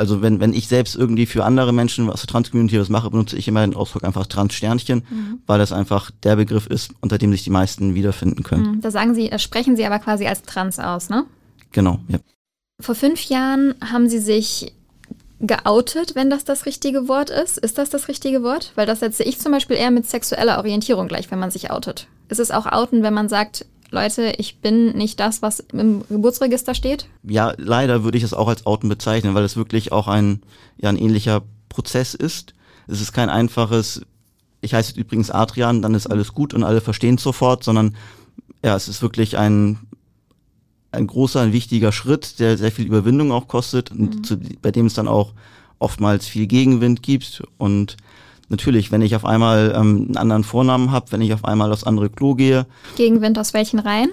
also 0.01 0.23
wenn, 0.23 0.39
wenn 0.39 0.53
ich 0.53 0.67
selbst 0.67 0.95
irgendwie 0.95 1.27
für 1.27 1.45
andere 1.45 1.71
Menschen 1.71 2.09
aus 2.09 2.21
der 2.21 2.27
Trans-Community 2.27 2.79
was 2.79 2.89
mache, 2.89 3.11
benutze 3.11 3.37
ich 3.37 3.47
immer 3.47 3.61
den 3.61 3.75
Ausdruck 3.75 4.03
einfach 4.03 4.25
Trans-Sternchen, 4.25 5.03
mhm. 5.07 5.39
weil 5.45 5.59
das 5.59 5.71
einfach 5.71 6.09
der 6.23 6.35
Begriff 6.37 6.65
ist, 6.65 6.91
unter 7.01 7.19
dem 7.19 7.31
sich 7.31 7.43
die 7.43 7.51
meisten 7.51 7.93
wiederfinden 7.93 8.41
können. 8.41 8.77
Mhm, 8.77 8.81
da 8.81 8.89
sagen 8.89 9.13
Sie, 9.13 9.29
das 9.29 9.43
sprechen 9.43 9.75
Sie 9.75 9.85
aber 9.85 9.99
quasi 9.99 10.25
als 10.25 10.41
Trans 10.41 10.79
aus, 10.79 11.09
ne? 11.09 11.25
Genau, 11.71 11.99
ja. 12.07 12.19
Vor 12.79 12.95
fünf 12.95 13.25
Jahren 13.25 13.75
haben 13.81 14.09
Sie 14.09 14.19
sich 14.19 14.73
geoutet, 15.39 16.15
wenn 16.15 16.29
das 16.29 16.43
das 16.45 16.65
richtige 16.65 17.07
Wort 17.07 17.29
ist. 17.29 17.57
Ist 17.57 17.77
das 17.77 17.89
das 17.89 18.07
richtige 18.07 18.43
Wort? 18.43 18.71
Weil 18.75 18.85
das 18.85 18.99
setze 18.99 19.23
ich 19.23 19.39
zum 19.39 19.51
Beispiel 19.51 19.75
eher 19.75 19.91
mit 19.91 20.07
sexueller 20.07 20.57
Orientierung 20.57 21.07
gleich, 21.07 21.29
wenn 21.31 21.39
man 21.39 21.51
sich 21.51 21.71
outet. 21.71 22.07
Ist 22.29 22.39
es 22.39 22.51
auch 22.51 22.65
outen, 22.65 23.03
wenn 23.03 23.13
man 23.13 23.29
sagt, 23.29 23.65
Leute, 23.89 24.33
ich 24.37 24.59
bin 24.59 24.95
nicht 24.95 25.19
das, 25.19 25.41
was 25.41 25.59
im 25.59 26.03
Geburtsregister 26.07 26.73
steht? 26.73 27.07
Ja, 27.23 27.53
leider 27.57 28.03
würde 28.03 28.17
ich 28.17 28.23
es 28.23 28.33
auch 28.33 28.47
als 28.47 28.65
Outen 28.65 28.87
bezeichnen, 28.87 29.35
weil 29.35 29.43
es 29.43 29.57
wirklich 29.57 29.91
auch 29.91 30.07
ein, 30.07 30.41
ja, 30.77 30.89
ein 30.89 30.97
ähnlicher 30.97 31.43
Prozess 31.69 32.13
ist. 32.13 32.53
Es 32.87 33.01
ist 33.01 33.11
kein 33.11 33.29
einfaches, 33.29 34.01
ich 34.61 34.73
heiße 34.73 34.97
übrigens 34.97 35.29
Adrian, 35.29 35.81
dann 35.81 35.93
ist 35.93 36.07
alles 36.07 36.33
gut 36.33 36.53
und 36.53 36.63
alle 36.63 36.81
verstehen 36.81 37.15
es 37.15 37.23
sofort, 37.23 37.63
sondern 37.63 37.97
ja, 38.63 38.75
es 38.75 38.87
ist 38.87 39.01
wirklich 39.01 39.37
ein, 39.37 39.79
ein 40.91 41.07
großer, 41.07 41.41
ein 41.41 41.53
wichtiger 41.53 41.91
Schritt, 41.91 42.39
der 42.39 42.57
sehr 42.57 42.71
viel 42.71 42.85
Überwindung 42.85 43.31
auch 43.31 43.47
kostet 43.47 43.91
und 43.91 44.15
mhm. 44.15 44.23
zu, 44.23 44.37
bei 44.61 44.71
dem 44.71 44.87
es 44.87 44.93
dann 44.93 45.07
auch 45.07 45.33
oftmals 45.79 46.27
viel 46.27 46.47
Gegenwind 46.47 47.01
gibt 47.01 47.41
und 47.57 47.97
natürlich, 48.49 48.91
wenn 48.91 49.01
ich 49.01 49.15
auf 49.15 49.25
einmal 49.25 49.73
ähm, 49.75 50.05
einen 50.07 50.17
anderen 50.17 50.43
Vornamen 50.43 50.91
habe, 50.91 51.11
wenn 51.11 51.21
ich 51.21 51.33
auf 51.33 51.45
einmal 51.45 51.71
aufs 51.71 51.85
andere 51.85 52.09
Klo 52.09 52.35
gehe. 52.35 52.67
Gegenwind 52.97 53.39
aus 53.39 53.53
welchen 53.53 53.79
Reihen? 53.79 54.09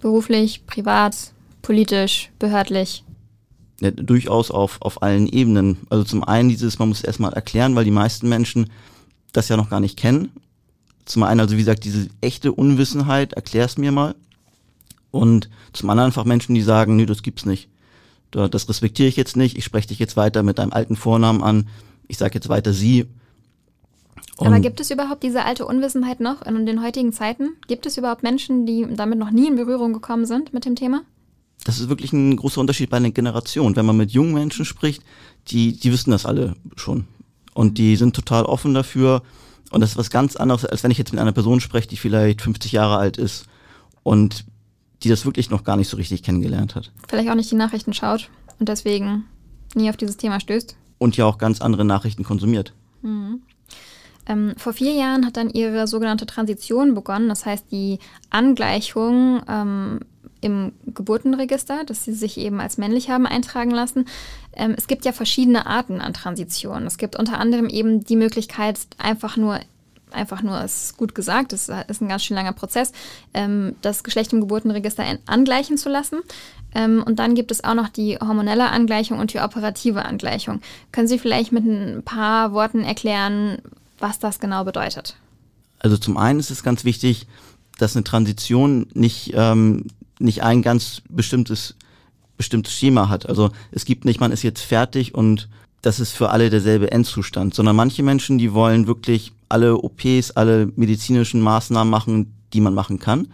Beruflich, 0.00 0.66
privat, 0.66 1.32
politisch, 1.62 2.30
behördlich? 2.38 3.04
Ja, 3.80 3.90
durchaus 3.90 4.50
auf, 4.50 4.82
auf 4.82 5.02
allen 5.02 5.26
Ebenen. 5.26 5.78
Also 5.88 6.04
zum 6.04 6.24
einen 6.24 6.48
dieses, 6.48 6.78
man 6.78 6.88
muss 6.88 6.98
es 6.98 7.04
erstmal 7.04 7.32
erklären, 7.32 7.74
weil 7.74 7.84
die 7.84 7.90
meisten 7.90 8.28
Menschen 8.28 8.70
das 9.32 9.48
ja 9.48 9.56
noch 9.56 9.70
gar 9.70 9.80
nicht 9.80 9.96
kennen. 9.96 10.30
Zum 11.06 11.22
einen, 11.22 11.40
also 11.40 11.54
wie 11.54 11.60
gesagt, 11.60 11.84
diese 11.84 12.08
echte 12.20 12.52
Unwissenheit, 12.52 13.32
erklär's 13.32 13.78
mir 13.78 13.92
mal. 13.92 14.14
Und 15.14 15.48
zum 15.72 15.90
anderen 15.90 16.08
einfach 16.08 16.24
Menschen, 16.24 16.56
die 16.56 16.62
sagen, 16.62 16.96
nee, 16.96 17.06
das 17.06 17.22
gibt's 17.22 17.46
nicht. 17.46 17.68
Das 18.32 18.68
respektiere 18.68 19.08
ich 19.08 19.14
jetzt 19.14 19.36
nicht, 19.36 19.56
ich 19.56 19.64
spreche 19.64 19.86
dich 19.86 20.00
jetzt 20.00 20.16
weiter 20.16 20.42
mit 20.42 20.58
deinem 20.58 20.72
alten 20.72 20.96
Vornamen 20.96 21.40
an, 21.40 21.68
ich 22.08 22.18
sage 22.18 22.34
jetzt 22.34 22.48
weiter 22.48 22.72
sie. 22.72 23.06
Und 24.36 24.48
Aber 24.48 24.58
gibt 24.58 24.80
es 24.80 24.90
überhaupt 24.90 25.22
diese 25.22 25.44
alte 25.44 25.66
Unwissenheit 25.66 26.18
noch 26.18 26.42
in 26.42 26.66
den 26.66 26.82
heutigen 26.82 27.12
Zeiten? 27.12 27.50
Gibt 27.68 27.86
es 27.86 27.96
überhaupt 27.96 28.24
Menschen, 28.24 28.66
die 28.66 28.88
damit 28.90 29.20
noch 29.20 29.30
nie 29.30 29.46
in 29.46 29.54
Berührung 29.54 29.92
gekommen 29.92 30.26
sind 30.26 30.52
mit 30.52 30.64
dem 30.64 30.74
Thema? 30.74 31.02
Das 31.64 31.78
ist 31.78 31.88
wirklich 31.88 32.12
ein 32.12 32.34
großer 32.34 32.60
Unterschied 32.60 32.90
bei 32.90 32.98
den 32.98 33.14
Generationen. 33.14 33.76
Wenn 33.76 33.86
man 33.86 33.96
mit 33.96 34.10
jungen 34.10 34.34
Menschen 34.34 34.64
spricht, 34.64 35.04
die, 35.46 35.78
die 35.78 35.92
wissen 35.92 36.10
das 36.10 36.26
alle 36.26 36.56
schon. 36.74 37.06
Und 37.54 37.78
die 37.78 37.94
sind 37.94 38.16
total 38.16 38.46
offen 38.46 38.74
dafür. 38.74 39.22
Und 39.70 39.80
das 39.80 39.90
ist 39.90 39.96
was 39.96 40.10
ganz 40.10 40.34
anderes, 40.34 40.64
als 40.64 40.82
wenn 40.82 40.90
ich 40.90 40.98
jetzt 40.98 41.12
mit 41.12 41.20
einer 41.20 41.30
Person 41.30 41.60
spreche, 41.60 41.86
die 41.86 41.96
vielleicht 41.96 42.42
50 42.42 42.72
Jahre 42.72 42.96
alt 42.96 43.16
ist 43.16 43.46
und 44.02 44.44
die 45.04 45.08
das 45.08 45.24
wirklich 45.24 45.50
noch 45.50 45.64
gar 45.64 45.76
nicht 45.76 45.88
so 45.88 45.96
richtig 45.96 46.22
kennengelernt 46.22 46.74
hat. 46.74 46.90
Vielleicht 47.08 47.30
auch 47.30 47.34
nicht 47.34 47.50
die 47.50 47.56
Nachrichten 47.56 47.92
schaut 47.92 48.30
und 48.58 48.68
deswegen 48.68 49.24
nie 49.74 49.90
auf 49.90 49.96
dieses 49.96 50.16
Thema 50.16 50.40
stößt 50.40 50.76
und 50.98 51.16
ja 51.16 51.26
auch 51.26 51.38
ganz 51.38 51.60
andere 51.60 51.84
Nachrichten 51.84 52.24
konsumiert. 52.24 52.72
Mhm. 53.02 53.42
Ähm, 54.26 54.54
vor 54.56 54.72
vier 54.72 54.92
Jahren 54.92 55.26
hat 55.26 55.36
dann 55.36 55.50
ihre 55.50 55.86
sogenannte 55.86 56.24
Transition 56.24 56.94
begonnen, 56.94 57.28
das 57.28 57.44
heißt 57.44 57.66
die 57.70 57.98
Angleichung 58.30 59.42
ähm, 59.46 60.00
im 60.40 60.72
Geburtenregister, 60.86 61.84
dass 61.84 62.04
sie 62.04 62.14
sich 62.14 62.38
eben 62.38 62.60
als 62.60 62.78
männlich 62.78 63.10
haben 63.10 63.26
eintragen 63.26 63.70
lassen. 63.70 64.06
Ähm, 64.54 64.74
es 64.76 64.86
gibt 64.86 65.04
ja 65.04 65.12
verschiedene 65.12 65.66
Arten 65.66 66.00
an 66.00 66.14
Transitionen. 66.14 66.86
Es 66.86 66.96
gibt 66.96 67.16
unter 67.16 67.38
anderem 67.38 67.68
eben 67.68 68.04
die 68.04 68.16
Möglichkeit, 68.16 68.80
einfach 68.98 69.36
nur 69.36 69.60
einfach 70.14 70.42
nur, 70.42 70.60
es 70.62 70.84
ist 70.84 70.96
gut 70.96 71.14
gesagt, 71.14 71.52
es 71.52 71.68
ist 71.68 72.00
ein 72.00 72.08
ganz 72.08 72.24
schön 72.24 72.36
langer 72.36 72.52
Prozess, 72.52 72.92
ähm, 73.34 73.76
das 73.82 74.04
Geschlecht 74.04 74.32
im 74.32 74.40
Geburtenregister 74.40 75.04
angleichen 75.26 75.76
zu 75.76 75.88
lassen. 75.88 76.20
Ähm, 76.74 77.02
und 77.04 77.18
dann 77.18 77.34
gibt 77.34 77.50
es 77.50 77.62
auch 77.62 77.74
noch 77.74 77.88
die 77.88 78.16
hormonelle 78.18 78.70
Angleichung 78.70 79.18
und 79.18 79.32
die 79.32 79.40
operative 79.40 80.04
Angleichung. 80.04 80.60
Können 80.92 81.08
Sie 81.08 81.18
vielleicht 81.18 81.52
mit 81.52 81.64
ein 81.64 82.02
paar 82.04 82.52
Worten 82.52 82.82
erklären, 82.82 83.58
was 83.98 84.18
das 84.18 84.40
genau 84.40 84.64
bedeutet? 84.64 85.16
Also 85.78 85.96
zum 85.96 86.16
einen 86.16 86.40
ist 86.40 86.50
es 86.50 86.62
ganz 86.62 86.84
wichtig, 86.84 87.26
dass 87.78 87.96
eine 87.96 88.04
Transition 88.04 88.86
nicht, 88.94 89.32
ähm, 89.34 89.86
nicht 90.18 90.42
ein 90.42 90.62
ganz 90.62 91.02
bestimmtes, 91.08 91.76
bestimmtes 92.36 92.72
Schema 92.74 93.08
hat. 93.08 93.28
Also 93.28 93.50
es 93.70 93.84
gibt 93.84 94.04
nicht, 94.04 94.20
man 94.20 94.32
ist 94.32 94.42
jetzt 94.42 94.62
fertig 94.62 95.14
und 95.14 95.48
das 95.82 96.00
ist 96.00 96.12
für 96.12 96.30
alle 96.30 96.50
derselbe 96.50 96.90
Endzustand, 96.90 97.54
sondern 97.54 97.76
manche 97.76 98.02
Menschen, 98.02 98.38
die 98.38 98.52
wollen 98.52 98.86
wirklich 98.86 99.32
alle 99.54 99.78
OPs, 99.78 100.32
alle 100.32 100.70
medizinischen 100.74 101.40
Maßnahmen 101.40 101.90
machen, 101.90 102.34
die 102.52 102.60
man 102.60 102.74
machen 102.74 102.98
kann, 102.98 103.28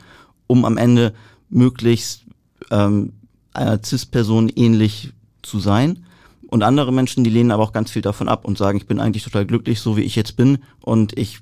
um 0.47 0.65
am 0.65 0.77
Ende 0.77 1.15
möglichst 1.49 2.27
ähm, 2.71 3.15
einer 3.55 3.83
CIS-Person 3.83 4.50
ähnlich 4.50 5.12
zu 5.43 5.59
sein. 5.59 6.05
Und 6.47 6.62
andere 6.62 6.93
Menschen, 6.93 7.25
die 7.25 7.31
lehnen 7.31 7.53
aber 7.53 7.62
auch 7.62 7.73
ganz 7.73 7.91
viel 7.91 8.03
davon 8.03 8.29
ab 8.29 8.45
und 8.45 8.59
sagen, 8.59 8.77
ich 8.77 8.87
bin 8.87 9.00
eigentlich 9.00 9.25
total 9.25 9.47
glücklich, 9.47 9.81
so 9.81 9.97
wie 9.97 10.03
ich 10.03 10.15
jetzt 10.15 10.37
bin 10.37 10.59
und 10.81 11.17
ich 11.17 11.41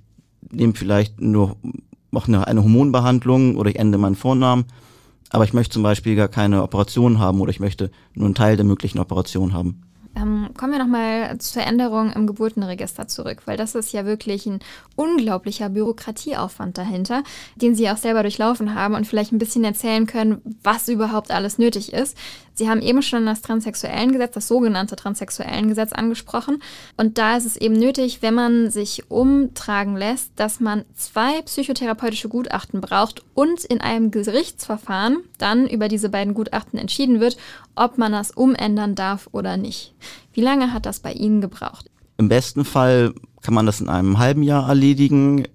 nehme 0.50 0.74
vielleicht 0.74 1.20
nur 1.20 1.56
mache 2.10 2.28
eine, 2.28 2.46
eine 2.46 2.62
Hormonbehandlung 2.62 3.56
oder 3.56 3.70
ich 3.70 3.78
ende 3.78 3.98
meinen 3.98 4.14
Vornamen, 4.14 4.64
aber 5.30 5.44
ich 5.44 5.52
möchte 5.52 5.74
zum 5.74 5.82
Beispiel 5.82 6.16
gar 6.16 6.28
keine 6.28 6.62
Operation 6.62 7.18
haben 7.18 7.40
oder 7.40 7.50
ich 7.50 7.60
möchte 7.60 7.90
nur 8.14 8.26
einen 8.26 8.34
Teil 8.34 8.56
der 8.56 8.64
möglichen 8.64 8.98
Operation 8.98 9.52
haben. 9.52 9.82
Ähm, 10.16 10.50
kommen 10.56 10.72
wir 10.72 10.78
nochmal 10.78 11.38
zur 11.38 11.62
Änderung 11.62 12.12
im 12.12 12.26
Geburtenregister 12.26 13.08
zurück, 13.08 13.42
weil 13.44 13.56
das 13.56 13.74
ist 13.74 13.92
ja 13.92 14.04
wirklich 14.04 14.46
ein 14.46 14.60
unglaublicher 14.96 15.68
Bürokratieaufwand 15.68 16.76
dahinter, 16.76 17.22
den 17.56 17.74
Sie 17.74 17.88
auch 17.88 17.96
selber 17.96 18.22
durchlaufen 18.22 18.74
haben 18.74 18.94
und 18.94 19.06
vielleicht 19.06 19.32
ein 19.32 19.38
bisschen 19.38 19.64
erzählen 19.64 20.06
können, 20.06 20.40
was 20.62 20.88
überhaupt 20.88 21.30
alles 21.30 21.58
nötig 21.58 21.92
ist. 21.92 22.16
Sie 22.58 22.68
haben 22.68 22.82
eben 22.82 23.02
schon 23.02 23.24
das 23.24 23.40
Transsexuellengesetz, 23.40 24.34
das 24.34 24.48
sogenannte 24.48 24.96
Transsexuellengesetz 24.96 25.92
angesprochen. 25.92 26.60
Und 26.96 27.16
da 27.16 27.36
ist 27.36 27.44
es 27.44 27.56
eben 27.56 27.74
nötig, 27.74 28.20
wenn 28.20 28.34
man 28.34 28.72
sich 28.72 29.08
umtragen 29.12 29.96
lässt, 29.96 30.32
dass 30.34 30.58
man 30.58 30.84
zwei 30.96 31.40
psychotherapeutische 31.42 32.28
Gutachten 32.28 32.80
braucht 32.80 33.22
und 33.34 33.64
in 33.64 33.80
einem 33.80 34.10
Gerichtsverfahren 34.10 35.18
dann 35.38 35.68
über 35.68 35.86
diese 35.86 36.08
beiden 36.08 36.34
Gutachten 36.34 36.80
entschieden 36.80 37.20
wird, 37.20 37.36
ob 37.78 37.98
man 37.98 38.12
das 38.12 38.30
umändern 38.30 38.94
darf 38.94 39.28
oder 39.32 39.56
nicht. 39.56 39.94
Wie 40.32 40.40
lange 40.40 40.72
hat 40.72 40.86
das 40.86 41.00
bei 41.00 41.12
Ihnen 41.12 41.40
gebraucht? 41.40 41.90
Im 42.18 42.28
besten 42.28 42.64
Fall 42.64 43.14
kann 43.40 43.54
man 43.54 43.66
das 43.66 43.80
in 43.80 43.88
einem 43.88 44.18
halben 44.18 44.42
Jahr 44.42 44.68
erledigen. 44.68 45.46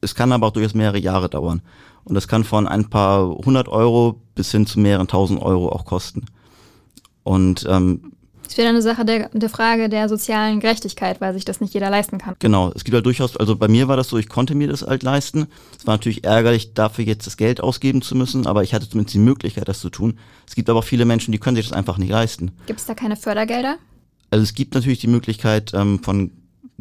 Es 0.00 0.14
kann 0.14 0.32
aber 0.32 0.46
auch 0.46 0.52
durchaus 0.52 0.74
mehrere 0.74 0.98
Jahre 0.98 1.28
dauern. 1.28 1.62
Und 2.04 2.14
das 2.14 2.28
kann 2.28 2.44
von 2.44 2.66
ein 2.66 2.90
paar 2.90 3.28
hundert 3.28 3.68
Euro 3.68 4.20
bis 4.34 4.50
hin 4.50 4.66
zu 4.66 4.80
mehreren 4.80 5.08
tausend 5.08 5.40
Euro 5.42 5.68
auch 5.68 5.84
kosten. 5.84 6.26
Und 7.22 7.66
ähm, 7.68 8.12
es 8.48 8.56
wäre 8.56 8.68
eine 8.68 8.82
Sache 8.82 9.04
der, 9.04 9.28
der 9.30 9.48
Frage 9.48 9.88
der 9.88 10.08
sozialen 10.08 10.60
Gerechtigkeit, 10.60 11.20
weil 11.20 11.32
sich 11.34 11.44
das 11.44 11.60
nicht 11.60 11.74
jeder 11.74 11.90
leisten 11.90 12.18
kann. 12.18 12.36
Genau, 12.38 12.72
es 12.74 12.84
gibt 12.84 12.94
halt 12.94 13.06
durchaus, 13.06 13.36
also 13.36 13.56
bei 13.56 13.68
mir 13.68 13.88
war 13.88 13.96
das 13.96 14.08
so, 14.08 14.18
ich 14.18 14.28
konnte 14.28 14.54
mir 14.54 14.68
das 14.68 14.82
halt 14.82 15.02
leisten. 15.02 15.46
Es 15.78 15.86
war 15.86 15.94
natürlich 15.94 16.24
ärgerlich, 16.24 16.74
dafür 16.74 17.04
jetzt 17.04 17.26
das 17.26 17.36
Geld 17.36 17.60
ausgeben 17.60 18.02
zu 18.02 18.14
müssen, 18.14 18.46
aber 18.46 18.62
ich 18.62 18.74
hatte 18.74 18.88
zumindest 18.88 19.14
die 19.14 19.20
Möglichkeit, 19.20 19.68
das 19.68 19.80
zu 19.80 19.90
tun. 19.90 20.18
Es 20.46 20.54
gibt 20.54 20.68
aber 20.68 20.80
auch 20.80 20.84
viele 20.84 21.04
Menschen, 21.04 21.32
die 21.32 21.38
können 21.38 21.56
sich 21.56 21.68
das 21.68 21.76
einfach 21.76 21.98
nicht 21.98 22.10
leisten. 22.10 22.52
Gibt 22.66 22.80
es 22.80 22.86
da 22.86 22.94
keine 22.94 23.16
Fördergelder? 23.16 23.76
Also 24.30 24.42
es 24.42 24.54
gibt 24.54 24.74
natürlich 24.74 25.00
die 25.00 25.08
Möglichkeit 25.08 25.72
ähm, 25.74 26.00
von 26.02 26.32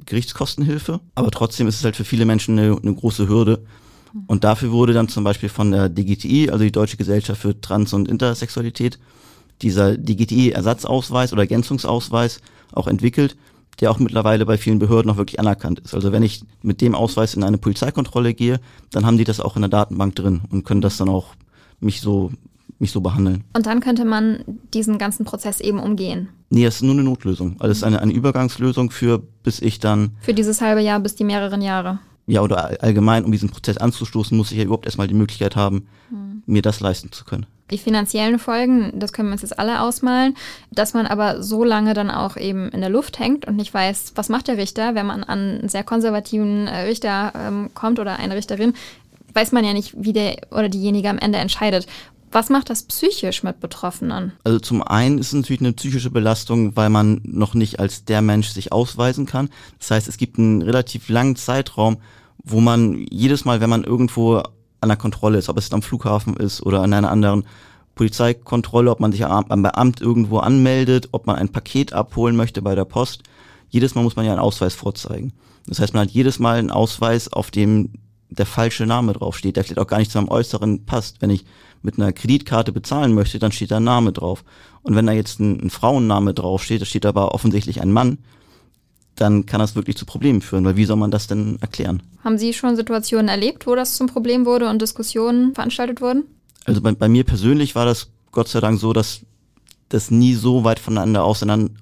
Gerichtskostenhilfe, 0.05 0.99
aber 1.15 1.31
trotzdem 1.31 1.67
ist 1.67 1.75
es 1.75 1.83
halt 1.83 1.95
für 1.95 2.05
viele 2.05 2.25
Menschen 2.25 2.57
eine, 2.57 2.77
eine 2.81 2.93
große 2.93 3.27
Hürde, 3.27 3.63
und 4.27 4.43
dafür 4.43 4.71
wurde 4.71 4.93
dann 4.93 5.07
zum 5.07 5.23
Beispiel 5.23 5.49
von 5.49 5.71
der 5.71 5.89
DGTI, 5.89 6.49
also 6.49 6.63
die 6.63 6.71
Deutsche 6.71 6.97
Gesellschaft 6.97 7.41
für 7.41 7.59
Trans- 7.59 7.93
und 7.93 8.07
Intersexualität, 8.07 8.99
dieser 9.61 9.97
DGTI-Ersatzausweis 9.97 11.33
oder 11.33 11.43
Ergänzungsausweis 11.43 12.41
auch 12.73 12.87
entwickelt, 12.87 13.35
der 13.79 13.91
auch 13.91 13.99
mittlerweile 13.99 14.45
bei 14.45 14.57
vielen 14.57 14.79
Behörden 14.79 15.11
auch 15.11 15.17
wirklich 15.17 15.39
anerkannt 15.39 15.79
ist. 15.79 15.93
Also 15.93 16.11
wenn 16.11 16.23
ich 16.23 16.43
mit 16.61 16.81
dem 16.81 16.95
Ausweis 16.95 17.33
in 17.33 17.43
eine 17.43 17.57
Polizeikontrolle 17.57 18.33
gehe, 18.33 18.59
dann 18.91 19.05
haben 19.05 19.17
die 19.17 19.23
das 19.23 19.39
auch 19.39 19.55
in 19.55 19.61
der 19.61 19.69
Datenbank 19.69 20.15
drin 20.15 20.41
und 20.49 20.65
können 20.65 20.81
das 20.81 20.97
dann 20.97 21.09
auch 21.09 21.27
mich 21.79 22.01
so 22.01 22.31
mich 22.81 22.91
so 22.91 22.99
behandeln. 22.99 23.43
Und 23.53 23.67
dann 23.67 23.79
könnte 23.79 24.05
man 24.05 24.43
diesen 24.73 24.97
ganzen 24.97 25.23
Prozess 25.23 25.59
eben 25.61 25.79
umgehen. 25.79 26.29
Nee, 26.49 26.65
es 26.65 26.77
ist 26.77 26.81
nur 26.81 26.93
eine 26.93 27.03
Notlösung. 27.03 27.55
Also 27.59 27.71
es 27.71 27.77
ist 27.77 27.83
eine, 27.83 28.01
eine 28.01 28.11
Übergangslösung 28.11 28.89
für, 28.89 29.19
bis 29.43 29.61
ich 29.61 29.79
dann. 29.79 30.11
Für 30.19 30.33
dieses 30.33 30.61
halbe 30.61 30.81
Jahr, 30.81 30.99
bis 30.99 31.15
die 31.15 31.23
mehreren 31.23 31.61
Jahre. 31.61 31.99
Ja, 32.25 32.41
oder 32.41 32.81
allgemein, 32.81 33.23
um 33.23 33.31
diesen 33.31 33.49
Prozess 33.49 33.77
anzustoßen, 33.77 34.35
muss 34.35 34.51
ich 34.51 34.57
ja 34.57 34.63
überhaupt 34.63 34.85
erstmal 34.85 35.07
die 35.07 35.13
Möglichkeit 35.13 35.55
haben, 35.55 35.87
hm. 36.09 36.43
mir 36.45 36.61
das 36.61 36.79
leisten 36.79 37.11
zu 37.11 37.23
können. 37.23 37.45
Die 37.71 37.77
finanziellen 37.77 38.37
Folgen, 38.37 38.99
das 38.99 39.13
können 39.13 39.29
wir 39.29 39.33
uns 39.33 39.43
jetzt 39.43 39.57
alle 39.57 39.81
ausmalen, 39.81 40.35
dass 40.71 40.93
man 40.93 41.07
aber 41.07 41.41
so 41.41 41.63
lange 41.63 41.93
dann 41.93 42.11
auch 42.11 42.35
eben 42.35 42.69
in 42.69 42.81
der 42.81 42.89
Luft 42.89 43.17
hängt 43.17 43.47
und 43.47 43.55
nicht 43.55 43.73
weiß, 43.73 44.13
was 44.15 44.29
macht 44.29 44.47
der 44.49 44.57
Richter, 44.57 44.93
wenn 44.93 45.05
man 45.05 45.23
an 45.23 45.51
einen 45.59 45.69
sehr 45.69 45.83
konservativen 45.83 46.67
äh, 46.67 46.81
Richter 46.81 47.31
ähm, 47.35 47.69
kommt 47.73 47.99
oder 47.99 48.17
eine 48.17 48.35
Richterin, 48.35 48.73
weiß 49.33 49.53
man 49.53 49.63
ja 49.63 49.73
nicht, 49.73 49.93
wie 49.97 50.13
der 50.13 50.35
oder 50.51 50.67
diejenige 50.67 51.09
am 51.09 51.17
Ende 51.17 51.39
entscheidet. 51.39 51.87
Was 52.33 52.49
macht 52.49 52.69
das 52.69 52.83
psychisch 52.83 53.43
mit 53.43 53.59
Betroffenen? 53.59 54.31
Also 54.43 54.59
zum 54.59 54.81
einen 54.81 55.17
ist 55.17 55.27
es 55.27 55.33
natürlich 55.33 55.61
eine 55.61 55.73
psychische 55.73 56.11
Belastung, 56.11 56.75
weil 56.77 56.89
man 56.89 57.21
noch 57.23 57.53
nicht 57.53 57.79
als 57.79 58.05
der 58.05 58.21
Mensch 58.21 58.49
sich 58.49 58.71
ausweisen 58.71 59.25
kann. 59.25 59.49
Das 59.79 59.91
heißt, 59.91 60.07
es 60.07 60.17
gibt 60.17 60.37
einen 60.37 60.61
relativ 60.61 61.09
langen 61.09 61.35
Zeitraum, 61.35 61.97
wo 62.43 62.61
man 62.61 63.05
jedes 63.09 63.43
Mal, 63.43 63.59
wenn 63.59 63.69
man 63.69 63.83
irgendwo 63.83 64.43
an 64.81 64.89
der 64.89 64.97
Kontrolle 64.97 65.37
ist, 65.37 65.49
ob 65.49 65.57
es 65.57 65.71
am 65.71 65.81
Flughafen 65.81 66.35
ist 66.35 66.61
oder 66.61 66.81
an 66.81 66.93
einer 66.93 67.11
anderen 67.11 67.45
Polizeikontrolle, 67.95 68.89
ob 68.91 68.99
man 68.99 69.11
sich 69.11 69.25
am 69.25 69.61
Beamt 69.61 70.01
irgendwo 70.01 70.39
anmeldet, 70.39 71.09
ob 71.11 71.27
man 71.27 71.35
ein 71.35 71.49
Paket 71.49 71.93
abholen 71.93 72.35
möchte 72.35 72.61
bei 72.61 72.75
der 72.75 72.85
Post, 72.85 73.23
jedes 73.69 73.95
Mal 73.95 74.03
muss 74.03 74.15
man 74.15 74.25
ja 74.25 74.31
einen 74.31 74.41
Ausweis 74.41 74.75
vorzeigen. 74.75 75.33
Das 75.67 75.79
heißt, 75.79 75.93
man 75.93 76.03
hat 76.03 76.11
jedes 76.11 76.39
Mal 76.39 76.57
einen 76.57 76.71
Ausweis, 76.71 77.31
auf 77.31 77.51
dem 77.51 77.89
der 78.29 78.45
falsche 78.45 78.85
Name 78.85 79.13
draufsteht, 79.13 79.55
der 79.55 79.63
vielleicht 79.63 79.79
auch 79.79 79.87
gar 79.87 79.99
nicht 79.99 80.11
zu 80.11 80.17
meinem 80.17 80.29
Äußeren 80.29 80.85
passt. 80.85 81.21
Wenn 81.21 81.29
ich 81.29 81.45
mit 81.81 81.97
einer 81.97 82.13
Kreditkarte 82.13 82.71
bezahlen 82.71 83.13
möchte, 83.13 83.39
dann 83.39 83.51
steht 83.51 83.71
da 83.71 83.77
ein 83.77 83.83
Name 83.83 84.13
drauf. 84.13 84.43
Und 84.83 84.95
wenn 84.95 85.05
da 85.05 85.11
jetzt 85.11 85.39
ein, 85.39 85.65
ein 85.65 85.69
Frauenname 85.69 86.33
draufsteht, 86.33 86.81
da 86.81 86.85
steht 86.85 87.05
aber 87.05 87.33
offensichtlich 87.33 87.81
ein 87.81 87.91
Mann, 87.91 88.19
dann 89.15 89.45
kann 89.45 89.59
das 89.59 89.75
wirklich 89.75 89.97
zu 89.97 90.05
Problemen 90.05 90.41
führen, 90.41 90.65
weil 90.65 90.77
wie 90.77 90.85
soll 90.85 90.95
man 90.95 91.11
das 91.11 91.27
denn 91.27 91.57
erklären? 91.61 92.01
Haben 92.23 92.37
Sie 92.37 92.53
schon 92.53 92.75
Situationen 92.75 93.27
erlebt, 93.27 93.67
wo 93.67 93.75
das 93.75 93.95
zum 93.95 94.07
Problem 94.07 94.45
wurde 94.45 94.69
und 94.69 94.81
Diskussionen 94.81 95.53
veranstaltet 95.53 96.01
wurden? 96.01 96.23
Also 96.65 96.81
bei, 96.81 96.91
bei 96.93 97.09
mir 97.09 97.23
persönlich 97.23 97.75
war 97.75 97.85
das 97.85 98.09
Gott 98.31 98.47
sei 98.47 98.59
Dank 98.59 98.79
so, 98.79 98.93
dass 98.93 99.21
das 99.89 100.11
nie 100.11 100.33
so 100.33 100.63
weit 100.63 100.79
voneinander 100.79 101.23
auseinander, 101.23 101.73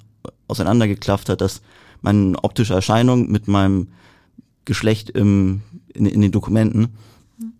auseinandergeklafft 0.47 1.29
hat, 1.29 1.41
dass 1.41 1.61
meine 2.01 2.43
optische 2.43 2.73
Erscheinung 2.73 3.29
mit 3.29 3.47
meinem 3.47 3.89
Geschlecht 4.65 5.09
im, 5.11 5.61
in, 5.93 6.05
in 6.05 6.21
den 6.21 6.31
Dokumenten 6.31 6.89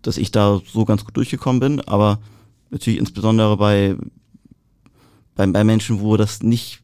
dass 0.02 0.18
ich 0.18 0.32
da 0.32 0.62
so 0.72 0.86
ganz 0.86 1.06
gut 1.06 1.16
durchgekommen 1.18 1.60
bin, 1.60 1.82
aber 1.82 2.20
natürlich 2.70 3.00
insbesondere 3.00 3.58
bei, 3.58 3.96
bei, 5.36 5.48
bei 5.48 5.64
Menschen, 5.64 6.02
wo 6.02 6.18
das 6.18 6.44
nicht, 6.44 6.82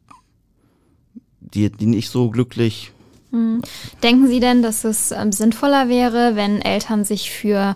die, 1.54 1.72
die 1.72 1.86
nicht 1.86 2.10
so 2.10 2.30
glücklich. 2.30 2.92
Hm. 3.32 3.62
Denken 4.04 4.28
Sie 4.28 4.40
denn, 4.40 4.62
dass 4.62 4.84
es 4.84 5.12
ähm, 5.12 5.32
sinnvoller 5.32 5.90
wäre, 5.90 6.36
wenn 6.36 6.62
Eltern 6.62 7.04
sich 7.04 7.32
für 7.32 7.76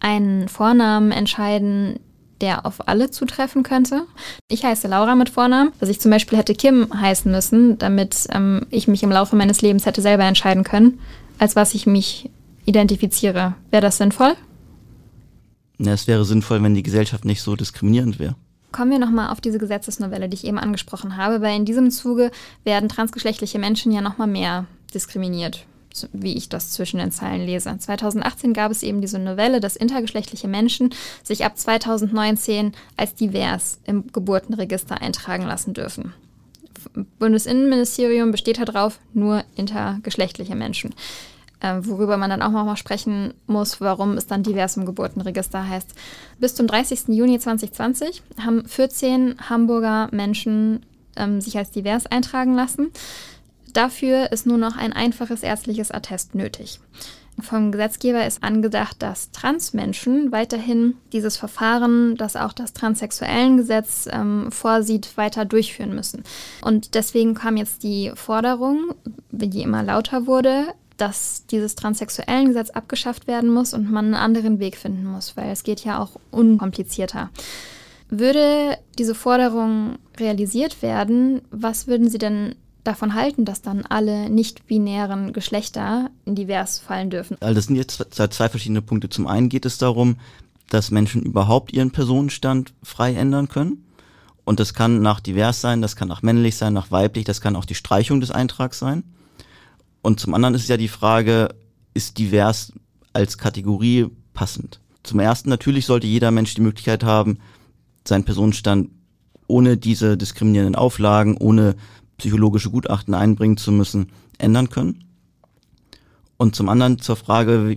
einen 0.00 0.48
Vornamen 0.48 1.12
entscheiden, 1.12 1.98
der 2.40 2.66
auf 2.66 2.86
alle 2.88 3.10
zutreffen 3.10 3.62
könnte. 3.62 4.02
Ich 4.48 4.64
heiße 4.64 4.88
Laura 4.88 5.14
mit 5.14 5.30
Vornamen, 5.30 5.72
dass 5.80 5.88
ich 5.88 6.00
zum 6.00 6.10
Beispiel 6.10 6.38
hätte 6.38 6.54
Kim 6.54 6.88
heißen 6.92 7.30
müssen, 7.30 7.78
damit 7.78 8.26
ähm, 8.30 8.66
ich 8.70 8.88
mich 8.88 9.02
im 9.02 9.10
Laufe 9.10 9.36
meines 9.36 9.62
Lebens 9.62 9.86
hätte 9.86 10.02
selber 10.02 10.24
entscheiden 10.24 10.64
können, 10.64 11.00
als 11.38 11.56
was 11.56 11.74
ich 11.74 11.86
mich 11.86 12.30
identifiziere. 12.64 13.54
Wäre 13.70 13.82
das 13.82 13.96
sinnvoll? 13.96 14.34
Ja, 15.78 15.92
es 15.92 16.06
wäre 16.06 16.24
sinnvoll, 16.24 16.62
wenn 16.62 16.74
die 16.74 16.82
Gesellschaft 16.82 17.24
nicht 17.24 17.42
so 17.42 17.56
diskriminierend 17.56 18.18
wäre. 18.18 18.34
Kommen 18.72 18.90
wir 18.90 18.98
nochmal 18.98 19.30
auf 19.30 19.40
diese 19.40 19.58
Gesetzesnovelle, 19.58 20.28
die 20.28 20.34
ich 20.34 20.46
eben 20.46 20.58
angesprochen 20.58 21.16
habe, 21.16 21.40
weil 21.40 21.56
in 21.56 21.64
diesem 21.64 21.90
Zuge 21.90 22.30
werden 22.64 22.88
transgeschlechtliche 22.88 23.58
Menschen 23.58 23.92
ja 23.92 24.00
nochmal 24.00 24.26
mehr 24.26 24.66
diskriminiert, 24.92 25.64
wie 26.12 26.36
ich 26.36 26.48
das 26.48 26.72
zwischen 26.72 26.98
den 26.98 27.12
Zeilen 27.12 27.46
lese. 27.46 27.76
2018 27.78 28.52
gab 28.52 28.70
es 28.70 28.82
eben 28.82 29.00
diese 29.00 29.18
Novelle, 29.18 29.60
dass 29.60 29.76
intergeschlechtliche 29.76 30.48
Menschen 30.48 30.90
sich 31.22 31.44
ab 31.44 31.56
2019 31.56 32.72
als 32.96 33.14
divers 33.14 33.78
im 33.84 34.12
Geburtenregister 34.12 35.00
eintragen 35.00 35.46
lassen 35.46 35.72
dürfen. 35.72 36.12
Bundesinnenministerium 37.18 38.30
besteht 38.30 38.58
darauf, 38.58 39.00
nur 39.12 39.42
intergeschlechtliche 39.56 40.54
Menschen 40.54 40.94
äh, 41.60 41.76
worüber 41.80 42.16
man 42.16 42.30
dann 42.30 42.42
auch 42.42 42.50
nochmal 42.50 42.76
sprechen 42.76 43.34
muss, 43.46 43.80
warum 43.80 44.16
es 44.16 44.26
dann 44.26 44.42
divers 44.42 44.76
im 44.76 44.86
Geburtenregister 44.86 45.68
heißt. 45.68 45.94
Bis 46.38 46.54
zum 46.54 46.66
30. 46.66 47.08
Juni 47.08 47.38
2020 47.38 48.22
haben 48.44 48.66
14 48.66 49.36
Hamburger 49.48 50.08
Menschen 50.12 50.84
ähm, 51.16 51.40
sich 51.40 51.56
als 51.56 51.70
divers 51.70 52.06
eintragen 52.06 52.54
lassen. 52.54 52.90
Dafür 53.72 54.32
ist 54.32 54.46
nur 54.46 54.58
noch 54.58 54.76
ein 54.76 54.92
einfaches 54.92 55.42
ärztliches 55.42 55.90
Attest 55.90 56.34
nötig. 56.34 56.80
Vom 57.38 57.70
Gesetzgeber 57.70 58.26
ist 58.26 58.42
angedacht, 58.42 59.02
dass 59.02 59.30
Transmenschen 59.30 60.32
weiterhin 60.32 60.94
dieses 61.12 61.36
Verfahren, 61.36 62.16
das 62.16 62.34
auch 62.34 62.54
das 62.54 62.72
Transsexuellengesetz 62.72 64.08
ähm, 64.10 64.50
vorsieht, 64.50 65.18
weiter 65.18 65.44
durchführen 65.44 65.94
müssen. 65.94 66.24
Und 66.62 66.94
deswegen 66.94 67.34
kam 67.34 67.58
jetzt 67.58 67.82
die 67.82 68.12
Forderung, 68.14 68.94
die 69.30 69.60
immer 69.60 69.82
lauter 69.82 70.26
wurde, 70.26 70.68
dass 70.96 71.46
dieses 71.46 71.74
transsexuellen 71.74 72.48
Gesetz 72.48 72.70
abgeschafft 72.70 73.26
werden 73.26 73.52
muss 73.52 73.74
und 73.74 73.90
man 73.90 74.06
einen 74.06 74.14
anderen 74.14 74.58
Weg 74.58 74.76
finden 74.76 75.04
muss, 75.04 75.36
weil 75.36 75.50
es 75.50 75.62
geht 75.62 75.84
ja 75.84 75.98
auch 75.98 76.18
unkomplizierter. 76.30 77.30
Würde 78.08 78.78
diese 78.98 79.14
Forderung 79.14 79.96
realisiert 80.18 80.80
werden, 80.82 81.42
was 81.50 81.86
würden 81.86 82.08
Sie 82.08 82.18
denn 82.18 82.54
davon 82.84 83.14
halten, 83.14 83.44
dass 83.44 83.62
dann 83.62 83.82
alle 83.82 84.30
nicht-binären 84.30 85.32
Geschlechter 85.32 86.10
in 86.24 86.36
divers 86.36 86.78
fallen 86.78 87.10
dürfen? 87.10 87.36
Also 87.40 87.54
das 87.54 87.66
sind 87.66 87.76
jetzt 87.76 88.04
zwei 88.14 88.48
verschiedene 88.48 88.82
Punkte. 88.82 89.08
Zum 89.08 89.26
einen 89.26 89.48
geht 89.48 89.66
es 89.66 89.78
darum, 89.78 90.16
dass 90.70 90.90
Menschen 90.90 91.22
überhaupt 91.22 91.72
ihren 91.72 91.90
Personenstand 91.90 92.72
frei 92.82 93.14
ändern 93.14 93.48
können. 93.48 93.84
Und 94.44 94.60
das 94.60 94.74
kann 94.74 95.02
nach 95.02 95.18
divers 95.18 95.60
sein, 95.60 95.82
das 95.82 95.96
kann 95.96 96.06
nach 96.06 96.22
männlich 96.22 96.56
sein, 96.56 96.72
nach 96.72 96.92
weiblich, 96.92 97.24
das 97.24 97.40
kann 97.40 97.56
auch 97.56 97.64
die 97.64 97.74
Streichung 97.74 98.20
des 98.20 98.30
Eintrags 98.30 98.78
sein. 98.78 99.02
Und 100.06 100.20
zum 100.20 100.34
anderen 100.34 100.54
ist 100.54 100.68
ja 100.68 100.76
die 100.76 100.86
Frage, 100.86 101.48
ist 101.92 102.18
divers 102.18 102.72
als 103.12 103.38
Kategorie 103.38 104.06
passend? 104.34 104.78
Zum 105.02 105.18
ersten 105.18 105.48
natürlich 105.48 105.84
sollte 105.84 106.06
jeder 106.06 106.30
Mensch 106.30 106.54
die 106.54 106.60
Möglichkeit 106.60 107.02
haben, 107.02 107.38
seinen 108.06 108.22
Personenstand 108.22 108.90
ohne 109.48 109.76
diese 109.76 110.16
diskriminierenden 110.16 110.76
Auflagen, 110.76 111.36
ohne 111.36 111.74
psychologische 112.18 112.70
Gutachten 112.70 113.14
einbringen 113.14 113.56
zu 113.56 113.72
müssen, 113.72 114.12
ändern 114.38 114.70
können. 114.70 115.02
Und 116.36 116.54
zum 116.54 116.68
anderen 116.68 117.00
zur 117.00 117.16
Frage, 117.16 117.76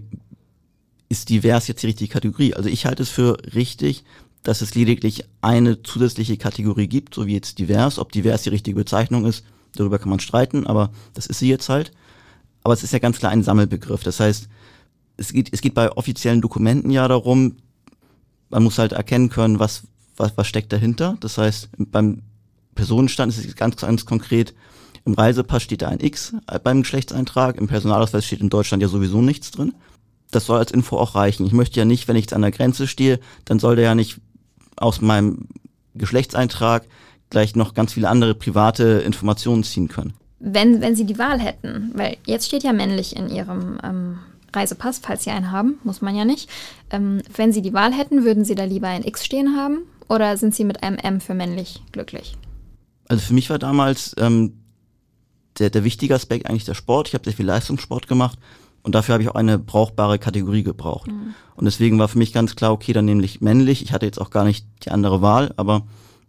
ist 1.10 1.30
divers 1.30 1.68
jetzt 1.68 1.82
die 1.82 1.88
richtige 1.88 2.14
Kategorie? 2.14 2.54
Also 2.54 2.70
ich 2.70 2.86
halte 2.86 3.02
es 3.02 3.10
für 3.10 3.40
richtig, 3.56 4.04
dass 4.44 4.62
es 4.62 4.76
lediglich 4.76 5.24
eine 5.42 5.82
zusätzliche 5.82 6.38
Kategorie 6.38 6.88
gibt, 6.88 7.16
so 7.16 7.26
wie 7.26 7.34
jetzt 7.34 7.58
divers. 7.58 7.98
Ob 7.98 8.12
divers 8.12 8.44
die 8.44 8.50
richtige 8.50 8.76
Bezeichnung 8.76 9.26
ist, 9.26 9.44
darüber 9.74 9.98
kann 9.98 10.12
man 10.12 10.20
streiten, 10.20 10.68
aber 10.68 10.92
das 11.16 11.26
ist 11.26 11.40
sie 11.40 11.50
jetzt 11.50 11.70
halt. 11.70 11.92
Aber 12.70 12.76
es 12.76 12.84
ist 12.84 12.94
ja 12.94 13.00
ganz 13.00 13.18
klar 13.18 13.32
ein 13.32 13.42
Sammelbegriff. 13.42 14.04
Das 14.04 14.20
heißt, 14.20 14.48
es 15.18 15.34
geht, 15.34 15.52
es 15.52 15.62
geht 15.62 15.74
bei 15.74 15.92
offiziellen 15.92 16.40
Dokumenten 16.40 16.92
ja 16.92 17.08
darum, 17.08 17.56
man 18.52 18.62
muss 18.62 18.78
halt 18.78 18.92
erkennen 18.92 19.30
können, 19.30 19.58
was, 19.58 19.88
was, 20.18 20.38
was 20.38 20.46
steckt 20.46 20.72
dahinter. 20.72 21.18
Das 21.20 21.40
heißt, 21.40 21.70
beim 21.80 22.22
Personenstand 22.76 23.34
ist 23.34 23.44
es 23.44 23.56
ganz, 23.56 23.78
ganz 23.78 24.06
konkret, 24.06 24.54
im 25.04 25.16
Reisepass 25.16 25.64
steht 25.64 25.82
da 25.82 25.88
ein 25.88 26.00
X 26.00 26.36
beim 26.64 26.84
Geschlechtseintrag, 26.84 27.58
im 27.58 27.68
Personalausweis 27.68 28.28
steht 28.28 28.42
in 28.42 28.52
Deutschland 28.52 28.84
ja 28.84 28.88
sowieso 28.88 29.24
nichts 29.24 29.50
drin. 29.50 29.74
Das 30.30 30.46
soll 30.46 30.60
als 30.60 30.72
Info 30.72 31.00
auch 31.00 31.16
reichen. 31.16 31.48
Ich 31.48 31.54
möchte 31.54 31.80
ja 31.80 31.86
nicht, 31.86 32.08
wenn 32.08 32.18
ich 32.18 32.26
jetzt 32.26 32.34
an 32.36 32.44
der 32.44 32.52
Grenze 32.52 32.86
stehe, 32.86 33.20
dann 33.46 33.58
soll 33.58 33.78
der 33.78 33.86
ja 33.86 33.96
nicht 33.96 34.22
aus 34.76 35.02
meinem 35.02 35.48
Geschlechtseintrag 35.96 36.86
gleich 37.32 37.56
noch 37.56 37.74
ganz 37.74 37.94
viele 37.94 38.10
andere 38.10 38.36
private 38.36 39.02
Informationen 39.04 39.64
ziehen 39.64 39.88
können 39.88 40.14
wenn, 40.40 40.82
wenn 40.82 40.96
Sie 40.96 41.06
die 41.06 41.18
Wahl 41.18 41.40
hätten, 41.40 41.92
weil 41.94 42.18
jetzt 42.26 42.48
steht 42.48 42.64
ja 42.64 42.74
männlich 42.74 43.16
in 43.16 43.30
Ihrem 43.30 43.78
ähm, 43.84 44.20
Reisepass, 44.54 45.00
falls 45.00 45.24
Sie 45.24 45.30
einen 45.30 45.52
haben, 45.52 45.80
muss 45.84 46.02
man 46.02 46.16
ja 46.16 46.26
nicht. 46.26 46.50
Ähm, 46.90 47.22
wenn 47.36 47.52
Sie 47.52 47.62
die 47.62 47.74
Wahl 47.74 47.94
hätten, 47.94 48.24
würden 48.24 48.46
Sie 48.46 48.56
da 48.56 48.64
lieber 48.64 48.88
ein 48.88 49.04
X 49.04 49.26
stehen 49.26 49.56
haben 49.56 49.80
oder 50.08 50.38
sind 50.38 50.56
Sie 50.56 50.64
mit 50.64 50.82
einem 50.84 50.98
M 50.98 51.22
für 51.22 51.34
männlich 51.34 51.82
glücklich? 51.92 52.36
Also 53.08 53.24
für 53.24 53.34
mich 53.34 53.50
war 53.50 53.60
damals 53.60 54.16
ähm, 54.18 54.54
der, 55.58 55.70
der 55.70 55.84
wichtige 55.84 56.16
Aspekt 56.16 56.48
eigentlich 56.48 56.66
der 56.66 56.74
Sport. 56.74 57.10
Ich 57.10 57.14
habe 57.14 57.26
sehr 57.26 57.34
viel 57.34 57.46
Leistungssport 57.46 58.08
gemacht 58.08 58.40
und 58.84 58.96
dafür 58.96 59.14
habe 59.14 59.24
ich 59.24 59.30
auch 59.30 59.36
eine 59.36 59.60
brauchbare 59.60 60.20
Kategorie 60.20 60.64
gebraucht. 60.64 61.12
Mhm. 61.12 61.34
Und 61.56 61.66
deswegen 61.66 62.00
war 62.00 62.08
für 62.08 62.18
mich 62.18 62.34
ganz 62.34 62.56
klar, 62.56 62.72
okay, 62.72 62.94
dann 62.94 63.06
nämlich 63.06 63.42
männlich. 63.42 63.82
Ich 63.82 63.92
hatte 63.92 64.06
jetzt 64.06 64.20
auch 64.20 64.30
gar 64.30 64.46
nicht 64.46 64.66
die 64.86 64.92
andere 64.92 65.22
Wahl, 65.22 65.54
aber 65.58 65.86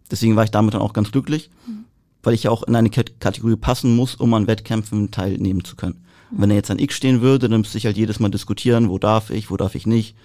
deswegen 0.09 0.35
war 0.35 0.43
ich 0.43 0.51
damit 0.51 0.73
dann 0.73 0.81
auch 0.81 0.93
ganz 0.93 1.11
glücklich. 1.11 1.49
Mhm. 1.65 1.80
Weil 2.23 2.33
ich 2.33 2.43
ja 2.43 2.51
auch 2.51 2.63
in 2.63 2.75
eine 2.75 2.89
Kategorie 2.89 3.55
passen 3.55 3.95
muss, 3.95 4.15
um 4.15 4.33
an 4.33 4.47
Wettkämpfen 4.47 5.11
teilnehmen 5.11 5.63
zu 5.63 5.75
können. 5.75 6.05
Und 6.31 6.41
wenn 6.41 6.49
da 6.49 6.55
jetzt 6.55 6.71
ein 6.71 6.79
X 6.79 6.95
stehen 6.95 7.21
würde, 7.21 7.49
dann 7.49 7.61
müsste 7.61 7.77
ich 7.77 7.85
halt 7.85 7.97
jedes 7.97 8.19
Mal 8.19 8.29
diskutieren, 8.29 8.89
wo 8.89 8.97
darf 8.97 9.29
ich, 9.29 9.51
wo 9.51 9.57
darf 9.57 9.75
ich 9.75 9.85
nicht. 9.85 10.15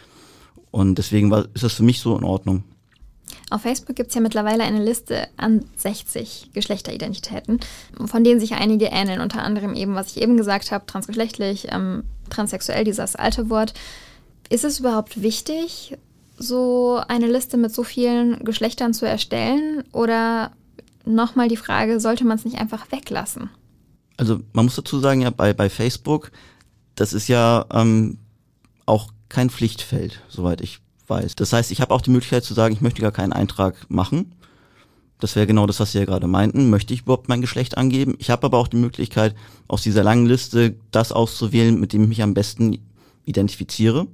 Und 0.70 0.96
deswegen 0.96 1.30
war, 1.30 1.46
ist 1.54 1.64
das 1.64 1.74
für 1.74 1.82
mich 1.82 2.00
so 2.00 2.16
in 2.16 2.24
Ordnung. 2.24 2.64
Auf 3.50 3.62
Facebook 3.62 3.96
gibt 3.96 4.08
es 4.08 4.14
ja 4.14 4.20
mittlerweile 4.20 4.64
eine 4.64 4.82
Liste 4.84 5.28
an 5.36 5.64
60 5.76 6.50
Geschlechteridentitäten, 6.52 7.60
von 8.04 8.24
denen 8.24 8.40
sich 8.40 8.54
einige 8.54 8.86
ähneln. 8.86 9.20
Unter 9.20 9.42
anderem 9.42 9.74
eben, 9.74 9.94
was 9.94 10.16
ich 10.16 10.22
eben 10.22 10.36
gesagt 10.36 10.72
habe, 10.72 10.86
transgeschlechtlich, 10.86 11.68
ähm, 11.70 12.04
transsexuell, 12.28 12.84
dieses 12.84 13.16
alte 13.16 13.48
Wort. 13.50 13.74
Ist 14.48 14.64
es 14.64 14.80
überhaupt 14.80 15.22
wichtig, 15.22 15.96
so 16.38 17.00
eine 17.08 17.26
Liste 17.26 17.56
mit 17.56 17.72
so 17.72 17.84
vielen 17.84 18.44
Geschlechtern 18.44 18.94
zu 18.94 19.06
erstellen? 19.06 19.84
Oder 19.92 20.52
nochmal 21.06 21.48
die 21.48 21.56
Frage, 21.56 22.00
sollte 22.00 22.24
man 22.24 22.36
es 22.36 22.44
nicht 22.44 22.58
einfach 22.58 22.90
weglassen? 22.90 23.50
Also 24.16 24.40
man 24.52 24.66
muss 24.66 24.76
dazu 24.76 24.98
sagen, 24.98 25.20
ja, 25.20 25.30
bei, 25.30 25.52
bei 25.52 25.68
Facebook, 25.68 26.30
das 26.94 27.12
ist 27.12 27.28
ja 27.28 27.66
ähm, 27.72 28.18
auch 28.86 29.12
kein 29.28 29.50
Pflichtfeld, 29.50 30.22
soweit 30.28 30.60
ich 30.60 30.80
weiß. 31.06 31.36
Das 31.36 31.52
heißt, 31.52 31.70
ich 31.70 31.80
habe 31.80 31.94
auch 31.94 32.00
die 32.00 32.10
Möglichkeit 32.10 32.44
zu 32.44 32.54
sagen, 32.54 32.74
ich 32.74 32.80
möchte 32.80 33.02
gar 33.02 33.12
keinen 33.12 33.32
Eintrag 33.32 33.88
machen. 33.88 34.34
Das 35.18 35.34
wäre 35.34 35.46
genau 35.46 35.66
das, 35.66 35.80
was 35.80 35.92
Sie 35.92 35.98
ja 35.98 36.04
gerade 36.04 36.26
meinten. 36.26 36.68
Möchte 36.68 36.92
ich 36.92 37.02
überhaupt 37.02 37.28
mein 37.28 37.40
Geschlecht 37.40 37.78
angeben? 37.78 38.16
Ich 38.18 38.30
habe 38.30 38.44
aber 38.44 38.58
auch 38.58 38.68
die 38.68 38.76
Möglichkeit, 38.76 39.34
aus 39.66 39.82
dieser 39.82 40.04
langen 40.04 40.26
Liste 40.26 40.76
das 40.90 41.12
auszuwählen, 41.12 41.78
mit 41.80 41.92
dem 41.92 42.02
ich 42.02 42.08
mich 42.08 42.22
am 42.22 42.34
besten 42.34 42.78
identifiziere. 43.24 44.06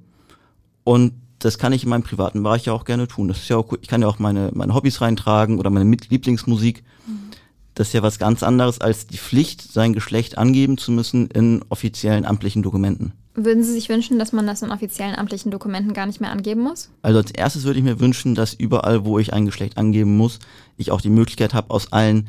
Und 0.84 1.12
das 1.44 1.58
kann 1.58 1.72
ich 1.72 1.84
in 1.84 1.90
meinem 1.90 2.02
privaten 2.02 2.42
Bereich 2.42 2.66
ja 2.66 2.72
auch 2.72 2.84
gerne 2.84 3.08
tun. 3.08 3.28
Das 3.28 3.38
ist 3.38 3.48
ja 3.48 3.56
auch 3.56 3.66
gut. 3.66 3.80
Ich 3.82 3.88
kann 3.88 4.02
ja 4.02 4.08
auch 4.08 4.18
meine, 4.18 4.50
meine 4.54 4.74
Hobbys 4.74 5.00
reintragen 5.00 5.58
oder 5.58 5.70
meine 5.70 5.96
Lieblingsmusik. 6.08 6.84
Mhm. 7.06 7.30
Das 7.74 7.88
ist 7.88 7.94
ja 7.94 8.02
was 8.02 8.18
ganz 8.18 8.42
anderes 8.42 8.80
als 8.80 9.06
die 9.06 9.16
Pflicht, 9.16 9.72
sein 9.72 9.92
Geschlecht 9.92 10.38
angeben 10.38 10.78
zu 10.78 10.92
müssen 10.92 11.28
in 11.28 11.64
offiziellen 11.68 12.24
amtlichen 12.24 12.62
Dokumenten. 12.62 13.12
Würden 13.34 13.64
Sie 13.64 13.72
sich 13.72 13.88
wünschen, 13.88 14.18
dass 14.18 14.32
man 14.32 14.46
das 14.46 14.60
in 14.60 14.70
offiziellen 14.70 15.14
amtlichen 15.14 15.50
Dokumenten 15.50 15.94
gar 15.94 16.04
nicht 16.04 16.20
mehr 16.20 16.30
angeben 16.30 16.60
muss? 16.60 16.90
Also 17.00 17.18
als 17.18 17.30
erstes 17.30 17.64
würde 17.64 17.78
ich 17.78 17.84
mir 17.84 17.98
wünschen, 17.98 18.34
dass 18.34 18.52
überall, 18.52 19.06
wo 19.06 19.18
ich 19.18 19.32
ein 19.32 19.46
Geschlecht 19.46 19.78
angeben 19.78 20.16
muss, 20.18 20.38
ich 20.76 20.90
auch 20.90 21.00
die 21.00 21.08
Möglichkeit 21.08 21.54
habe, 21.54 21.70
aus 21.70 21.92
allen 21.92 22.28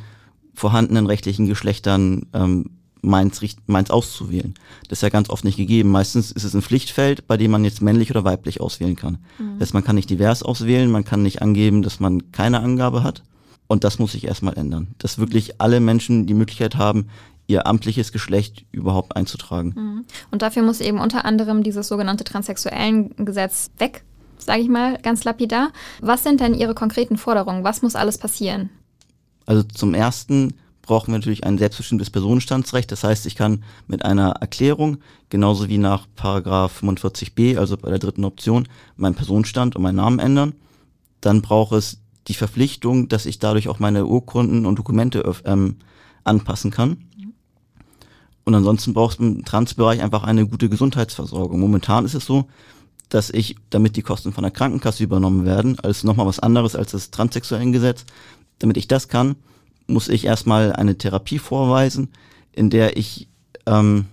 vorhandenen 0.54 1.06
rechtlichen 1.06 1.48
Geschlechtern 1.48 2.28
ähm, 2.34 2.70
meins, 3.04 3.42
meins 3.68 3.92
auszuwählen. 3.92 4.56
Das 4.88 5.00
ist 5.00 5.04
ja 5.04 5.10
ganz 5.10 5.30
oft 5.30 5.44
nicht 5.44 5.58
gegeben. 5.58 5.92
Meistens 5.92 6.32
ist 6.32 6.44
es 6.44 6.54
ein 6.56 6.62
Pflichtfeld, 6.62 7.28
bei 7.28 7.38
dem 7.38 7.52
man 7.52 7.64
jetzt 7.64 7.82
männlich 7.82 8.10
oder 8.10 8.24
weiblich 8.24 8.62
auswählen 8.62 8.96
kann. 8.96 9.20
Mhm. 9.38 9.60
Das 9.60 9.68
heißt, 9.68 9.74
man 9.74 9.84
kann 9.84 9.96
nicht 9.96 10.10
divers 10.10 10.42
auswählen, 10.42 10.90
man 10.90 11.04
kann 11.04 11.22
nicht 11.22 11.42
angeben, 11.42 11.84
dass 11.84 12.00
man 12.00 12.32
keine 12.32 12.62
Angabe 12.62 13.04
hat. 13.04 13.24
Und 13.68 13.84
das 13.84 14.00
muss 14.00 14.14
sich 14.14 14.26
erstmal 14.26 14.58
ändern. 14.58 14.88
Dass 14.98 15.18
wirklich 15.18 15.62
alle 15.62 15.80
Menschen 15.80 16.26
die 16.26 16.34
Möglichkeit 16.34 16.76
haben, 16.76 17.08
ihr 17.48 17.68
amtliches 17.68 18.12
Geschlecht 18.12 18.66
überhaupt 18.72 19.16
einzutragen. 19.16 19.74
Mhm. 19.76 20.06
Und 20.32 20.42
dafür 20.42 20.64
muss 20.64 20.80
eben 20.80 21.00
unter 21.00 21.26
anderem 21.26 21.64
dieses 21.64 21.88
sogenannte 21.88 22.24
transsexuellen 22.24 23.16
Gesetz 23.18 23.72
weg, 23.78 24.04
sage 24.38 24.62
ich 24.62 24.70
mal 24.70 24.98
ganz 25.02 25.24
lapidar. 25.24 25.72
Was 26.02 26.24
sind 26.24 26.40
denn 26.40 26.54
Ihre 26.54 26.74
konkreten 26.74 27.18
Forderungen? 27.18 27.64
Was 27.64 27.82
muss 27.82 27.96
alles 27.96 28.18
passieren? 28.18 28.70
Also 29.46 29.64
zum 29.64 29.94
Ersten 29.94 30.54
brauchen 30.84 31.12
wir 31.12 31.18
natürlich 31.18 31.46
ein 31.46 31.58
selbstbestimmtes 31.58 32.12
Personenstandsrecht. 32.12 32.92
Das 32.92 33.04
heißt, 33.04 33.26
ich 33.26 33.36
kann 33.36 33.64
mit 33.88 34.06
einer 34.06 34.32
Erklärung, 34.42 34.98
genauso 35.30 35.70
wie 35.70 35.80
nach 35.80 36.06
Paragraph 36.16 36.84
45b, 36.84 37.58
also 37.58 37.78
bei 37.78 37.90
der 37.90 38.00
dritten 38.00 38.26
Option, 38.26 38.68
meinen 38.96 39.16
Personenstand 39.16 39.76
und 39.76 39.82
meinen 39.82 39.96
Namen 39.96 40.20
ändern. 40.20 40.54
Dann 41.22 41.42
braucht 41.42 41.72
es 41.72 42.00
die 42.28 42.34
Verpflichtung, 42.34 43.08
dass 43.08 43.26
ich 43.26 43.40
dadurch 43.40 43.70
auch 43.70 43.80
meine 43.80 44.06
Urkunden 44.06 44.66
und 44.66 44.78
Dokumente 44.78 45.24
ähm, 45.46 45.78
anpassen 46.26 46.70
kann. 46.70 46.98
Und 48.44 48.54
ansonsten 48.54 48.94
brauchst 48.94 49.20
du 49.20 49.24
im 49.24 49.46
Transbereich 49.46 50.02
einfach 50.02 50.24
eine 50.24 50.46
gute 50.46 50.68
Gesundheitsversorgung. 50.68 51.62
Momentan 51.62 52.04
ist 52.04 52.14
es 52.14 52.26
so, 52.26 52.50
dass 53.08 53.30
ich, 53.30 53.56
damit 53.70 53.96
die 53.96 54.02
Kosten 54.02 54.34
von 54.34 54.44
der 54.44 54.52
Krankenkasse 54.52 55.04
übernommen 55.04 55.46
werden, 55.46 55.80
also 55.80 56.06
nochmal 56.08 56.26
was 56.26 56.40
anderes 56.40 56.76
als 56.76 56.92
das 56.92 57.10
transsexuellen 57.10 57.72
Gesetz, 57.72 58.06
damit 58.60 58.76
ich 58.76 58.90
das 58.90 59.08
kann, 59.08 59.38
muss 59.88 60.08
ich 60.08 60.26
erstmal 60.26 60.74
eine 60.74 60.98
Therapie 60.98 61.40
vorweisen, 61.40 62.10
in 62.52 62.70
der 62.70 62.98
ich 62.98 63.28
ähm, 63.66 64.06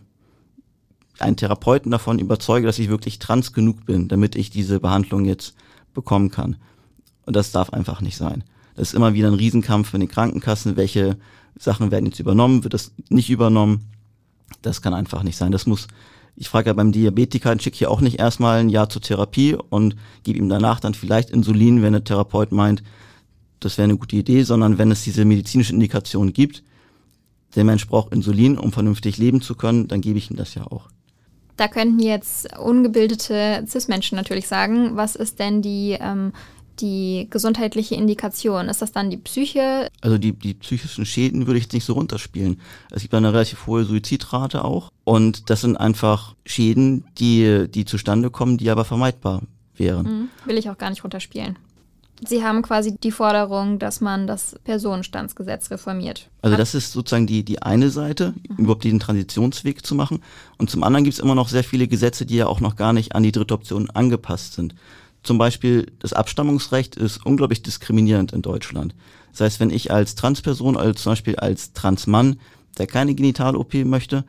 einen 1.19 1.37
Therapeuten 1.37 1.91
davon 1.91 2.19
überzeuge, 2.19 2.67
dass 2.67 2.79
ich 2.79 2.89
wirklich 2.89 3.19
trans 3.19 3.53
genug 3.53 3.85
bin, 3.85 4.09
damit 4.09 4.37
ich 4.37 4.51
diese 4.51 4.81
Behandlung 4.81 5.25
jetzt 5.25 5.55
bekommen 5.93 6.31
kann. 6.31 6.57
Und 7.27 7.37
das 7.37 7.53
darf 7.53 7.71
einfach 7.71 8.01
nicht 8.01 8.17
sein. 8.17 8.45
Das 8.75 8.89
ist 8.89 8.95
immer 8.95 9.15
wieder 9.15 9.29
ein 9.29 9.35
Riesenkampf 9.35 9.93
mit 9.93 10.03
den 10.03 10.09
Krankenkassen, 10.09 10.77
welche 10.77 11.19
Sachen 11.59 11.91
werden 11.91 12.07
jetzt 12.07 12.21
übernommen, 12.21 12.65
wird 12.65 12.75
das 12.75 12.93
nicht 13.09 13.31
übernommen. 13.31 13.87
Das 14.63 14.83
kann 14.83 14.95
einfach 14.95 15.23
nicht 15.23 15.37
sein. 15.37 15.53
Das 15.53 15.67
muss, 15.67 15.89
ich 16.37 16.49
frage 16.49 16.71
ja 16.71 16.73
beim 16.73 16.93
Diabetiker, 16.93 17.59
schicke 17.59 17.77
ich 17.77 17.87
auch 17.87 18.01
nicht 18.01 18.19
erstmal 18.19 18.61
ein 18.61 18.69
Jahr 18.69 18.89
zur 18.89 19.03
Therapie 19.03 19.55
und 19.55 19.97
gebe 20.23 20.39
ihm 20.39 20.49
danach 20.49 20.81
dann 20.81 20.95
vielleicht 20.95 21.31
Insulin, 21.31 21.83
wenn 21.83 21.93
der 21.93 22.05
Therapeut 22.05 22.53
meint, 22.53 22.83
das 23.61 23.79
wäre 23.79 23.85
eine 23.85 23.97
gute 23.97 24.17
Idee, 24.17 24.43
sondern 24.43 24.79
wenn 24.79 24.91
es 24.91 25.05
diese 25.05 25.25
medizinische 25.25 25.73
Indikation 25.73 26.33
gibt, 26.33 26.63
der 27.55 27.65
Mensch 27.65 27.87
braucht 27.87 28.13
Insulin, 28.13 28.59
um 28.59 28.73
vernünftig 28.73 29.19
leben 29.19 29.41
zu 29.41 29.55
können, 29.55 29.89
dann 29.89 30.01
gebe 30.01 30.19
ich 30.19 30.31
ihm 30.31 30.37
das 30.37 30.55
ja 30.55 30.65
auch. 30.67 30.89
Da 31.57 31.69
könnten 31.69 31.99
jetzt 31.99 32.57
ungebildete 32.59 33.65
CIS-Menschen 33.67 34.17
natürlich 34.17 34.49
sagen, 34.49 34.97
was 34.97 35.15
ist 35.15 35.39
denn 35.39 35.61
die 35.61 35.97
ähm, 36.01 36.33
die 36.81 37.27
gesundheitliche 37.31 37.95
Indikation? 37.95 38.69
Ist 38.69 38.83
das 38.83 38.93
dann 38.93 39.11
die 39.11 39.17
Psyche? 39.17 39.89
Also 40.01 40.19
die, 40.19 40.33
die 40.33 40.55
psychischen 40.55 41.05
Schäden 41.05 41.47
würde 41.47 41.59
ich 41.59 41.65
jetzt 41.65 41.73
nicht 41.73 41.85
so 41.85 41.93
runterspielen. 41.95 42.61
Es 42.91 43.03
gibt 43.03 43.15
eine 43.15 43.33
relativ 43.33 43.67
hohe 43.67 43.85
Suizidrate 43.85 44.65
auch. 44.65 44.91
Und 45.05 45.51
das 45.51 45.61
sind 45.61 45.77
einfach 45.77 46.35
Schäden, 46.45 47.05
die, 47.19 47.67
die 47.69 47.85
zustande 47.85 48.31
kommen, 48.31 48.59
die 48.59 48.71
aber 48.71 48.85
vermeidbar 48.85 49.43
wären. 49.77 50.07
Mhm. 50.07 50.29
Will 50.47 50.59
ich 50.59 50.71
auch 50.71 50.79
gar 50.79 50.91
nicht 50.91 51.05
runterspielen. 51.05 51.59
Sie 52.27 52.45
haben 52.45 52.63
quasi 52.63 52.97
die 52.97 53.11
Forderung, 53.13 53.79
dass 53.79 54.01
man 54.01 54.27
das 54.27 54.57
Personenstandsgesetz 54.65 55.71
reformiert. 55.71 56.29
Also 56.43 56.57
das 56.57 56.75
ist 56.75 56.93
sozusagen 56.93 57.27
die, 57.27 57.45
die 57.45 57.63
eine 57.63 57.91
Seite, 57.91 58.35
mhm. 58.49 58.57
überhaupt 58.57 58.85
diesen 58.85 59.01
Transitionsweg 59.01 59.85
zu 59.85 59.95
machen. 59.95 60.23
Und 60.59 60.71
zum 60.71 60.83
anderen 60.83 61.05
gibt 61.05 61.15
es 61.15 61.21
immer 61.21 61.35
noch 61.35 61.49
sehr 61.49 61.65
viele 61.65 61.89
Gesetze, 61.89 62.27
die 62.27 62.37
ja 62.37 62.47
auch 62.47 62.61
noch 62.61 62.77
gar 62.77 62.93
nicht 62.93 63.15
an 63.15 63.23
die 63.23 63.33
dritte 63.33 63.55
Option 63.55 63.89
angepasst 63.91 64.55
sind 64.55 64.75
zum 65.23 65.39
Beispiel 65.39 65.93
das 65.99 66.13
Abstammungsrecht 66.13 66.97
ist 66.97 67.25
unglaublich 67.25 67.63
diskriminierend 67.63 68.33
in 68.33 68.43
Deutschland. 68.43 68.95
Das 69.33 69.41
heißt, 69.43 69.61
wenn 69.61 69.71
ich 69.71 69.91
als 69.91 70.15
Transperson, 70.15 70.77
als 70.77 71.03
zum 71.03 71.13
Beispiel 71.13 71.37
als 71.37 71.73
Transmann, 71.73 72.41
der 72.79 72.87
keine 72.87 73.15
Genital-OP 73.15 73.85
möchte, 73.85 74.25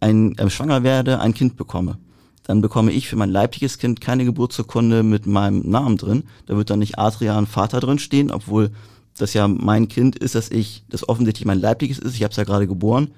ein, 0.00 0.36
äh, 0.38 0.50
schwanger 0.50 0.82
werde, 0.82 1.20
ein 1.20 1.34
Kind 1.34 1.56
bekomme, 1.56 1.98
dann 2.46 2.60
bekomme 2.60 2.92
ich 2.92 3.08
für 3.08 3.16
mein 3.16 3.30
leibliches 3.30 3.78
Kind 3.78 4.00
keine 4.00 4.24
Geburtsurkunde 4.24 5.02
mit 5.02 5.26
meinem 5.26 5.68
Namen 5.68 5.96
drin. 5.96 6.24
Da 6.46 6.56
wird 6.56 6.70
dann 6.70 6.78
nicht 6.78 6.96
Adrian 6.96 7.46
Vater 7.46 7.80
drin 7.80 7.98
stehen, 7.98 8.30
obwohl 8.30 8.70
das 9.18 9.34
ja 9.34 9.48
mein 9.48 9.88
Kind 9.88 10.16
ist, 10.16 10.36
dass 10.36 10.50
ich, 10.50 10.84
das 10.88 11.08
offensichtlich 11.08 11.44
mein 11.44 11.60
leibliches 11.60 11.98
ist, 11.98 12.14
ich 12.14 12.22
habe 12.22 12.30
es 12.30 12.36
ja 12.36 12.44
gerade 12.44 12.68
geboren, 12.68 13.10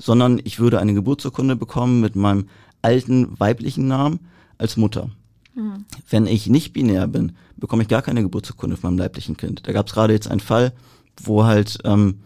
sondern 0.00 0.40
ich 0.44 0.60
würde 0.60 0.78
eine 0.78 0.94
Geburtsurkunde 0.94 1.56
bekommen 1.56 2.00
mit 2.00 2.14
meinem 2.14 2.48
alten 2.80 3.38
weiblichen 3.40 3.88
Namen 3.88 4.20
als 4.58 4.76
Mutter. 4.76 5.10
Mhm. 5.56 5.84
Wenn 6.08 6.26
ich 6.26 6.46
nicht 6.46 6.72
binär 6.72 7.08
bin, 7.08 7.32
bekomme 7.56 7.82
ich 7.82 7.88
gar 7.88 8.02
keine 8.02 8.22
Geburtsurkunde 8.22 8.76
von 8.76 8.90
meinem 8.90 8.98
leiblichen 8.98 9.36
Kind. 9.36 9.66
Da 9.66 9.72
gab 9.72 9.88
es 9.88 9.94
gerade 9.94 10.12
jetzt 10.12 10.30
einen 10.30 10.38
Fall, 10.38 10.72
wo 11.20 11.44
halt 11.44 11.78
ähm, 11.82 12.20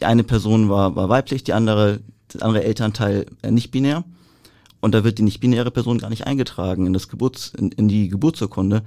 die 0.00 0.04
eine 0.04 0.24
Person 0.24 0.68
war, 0.68 0.96
war 0.96 1.08
weiblich, 1.08 1.44
die 1.44 1.52
andere, 1.52 2.00
das 2.26 2.42
andere 2.42 2.64
Elternteil 2.64 3.26
äh, 3.42 3.52
nicht 3.52 3.70
binär. 3.70 4.02
Und 4.80 4.94
da 4.94 5.04
wird 5.04 5.18
die 5.18 5.22
nicht-binäre 5.22 5.70
Person 5.70 5.98
gar 5.98 6.10
nicht 6.10 6.26
eingetragen 6.26 6.86
in, 6.86 6.92
das 6.92 7.08
Geburts, 7.08 7.52
in, 7.58 7.72
in 7.72 7.88
die 7.88 8.08
Geburtsurkunde, 8.08 8.82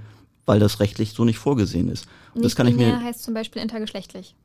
weil 0.45 0.60
das 0.60 0.80
rechtlich 0.80 1.12
so 1.12 1.25
nicht 1.25 1.38
vorgesehen 1.38 1.89
ist. 1.89 2.08
Und 2.34 2.45
das 2.45 2.56
kann 2.56 2.67
ich 2.67 2.75
mir 2.75 3.01
heißt 3.01 3.23
zum 3.23 3.34
Beispiel 3.34 3.62
intergeschlechtlich 3.62 4.36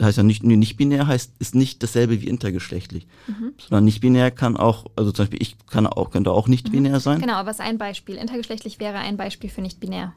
heißt 0.00 0.18
ja 0.18 0.22
nicht, 0.22 0.42
nicht 0.42 0.76
binär 0.76 1.06
heißt, 1.06 1.32
ist 1.38 1.54
nicht 1.54 1.82
dasselbe 1.82 2.20
wie 2.20 2.26
intergeschlechtlich. 2.26 3.06
Mhm. 3.26 3.52
Sondern 3.58 3.84
nicht 3.84 4.00
binär 4.00 4.30
kann 4.30 4.56
auch, 4.56 4.86
also 4.96 5.12
zum 5.12 5.24
Beispiel 5.24 5.42
ich 5.42 5.56
kann 5.66 5.86
auch, 5.86 6.10
könnte 6.10 6.32
auch 6.32 6.48
nicht 6.48 6.68
mhm. 6.68 6.72
binär 6.72 7.00
sein. 7.00 7.20
Genau, 7.20 7.34
aber 7.34 7.50
es 7.50 7.58
ist 7.58 7.64
ein 7.64 7.78
Beispiel. 7.78 8.16
Intergeschlechtlich 8.16 8.80
wäre 8.80 8.98
ein 8.98 9.16
Beispiel 9.16 9.50
für 9.50 9.62
nicht 9.62 9.80
binär. 9.80 10.14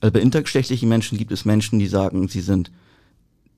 Also 0.00 0.12
bei 0.12 0.20
intergeschlechtlichen 0.20 0.88
Menschen 0.88 1.16
gibt 1.16 1.30
es 1.30 1.44
Menschen, 1.44 1.78
die 1.78 1.86
sagen, 1.86 2.26
sie 2.26 2.40
sind, 2.40 2.72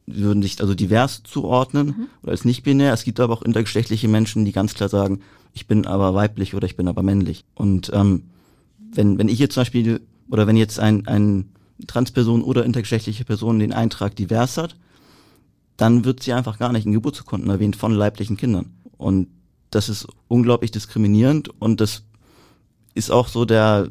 würden 0.06 0.42
sich 0.42 0.60
also 0.60 0.74
divers 0.74 1.22
zuordnen 1.24 1.86
mhm. 1.86 2.06
oder 2.22 2.32
als 2.32 2.44
nicht 2.44 2.62
binär. 2.62 2.92
Es 2.92 3.04
gibt 3.04 3.20
aber 3.20 3.32
auch 3.32 3.42
intergeschlechtliche 3.42 4.08
Menschen, 4.08 4.44
die 4.44 4.52
ganz 4.52 4.74
klar 4.74 4.88
sagen, 4.88 5.20
ich 5.52 5.66
bin 5.66 5.86
aber 5.86 6.14
weiblich 6.14 6.54
oder 6.54 6.66
ich 6.66 6.76
bin 6.76 6.88
aber 6.88 7.02
männlich. 7.02 7.44
Und 7.54 7.90
ähm, 7.94 8.24
wenn, 8.78 9.18
wenn 9.18 9.28
ich 9.28 9.38
jetzt 9.38 9.54
zum 9.54 9.62
Beispiel, 9.62 10.00
oder 10.28 10.46
wenn 10.46 10.56
jetzt 10.56 10.78
ein, 10.78 11.06
ein 11.06 11.52
Transperson 11.86 12.42
oder 12.42 12.64
intergeschlechtliche 12.64 13.24
Person 13.24 13.58
den 13.58 13.72
Eintrag 13.72 14.14
divers 14.16 14.56
hat, 14.56 14.76
dann 15.76 16.04
wird 16.04 16.22
sie 16.22 16.32
einfach 16.32 16.58
gar 16.58 16.72
nicht 16.72 16.86
in 16.86 16.92
Geburtsurkunden 16.92 17.50
erwähnt 17.50 17.76
von 17.76 17.92
leiblichen 17.92 18.36
Kindern. 18.36 18.74
Und 18.96 19.28
das 19.70 19.88
ist 19.88 20.06
unglaublich 20.28 20.70
diskriminierend 20.70 21.48
und 21.60 21.80
das 21.80 22.04
ist 22.94 23.10
auch 23.10 23.26
so 23.26 23.44
der, 23.44 23.88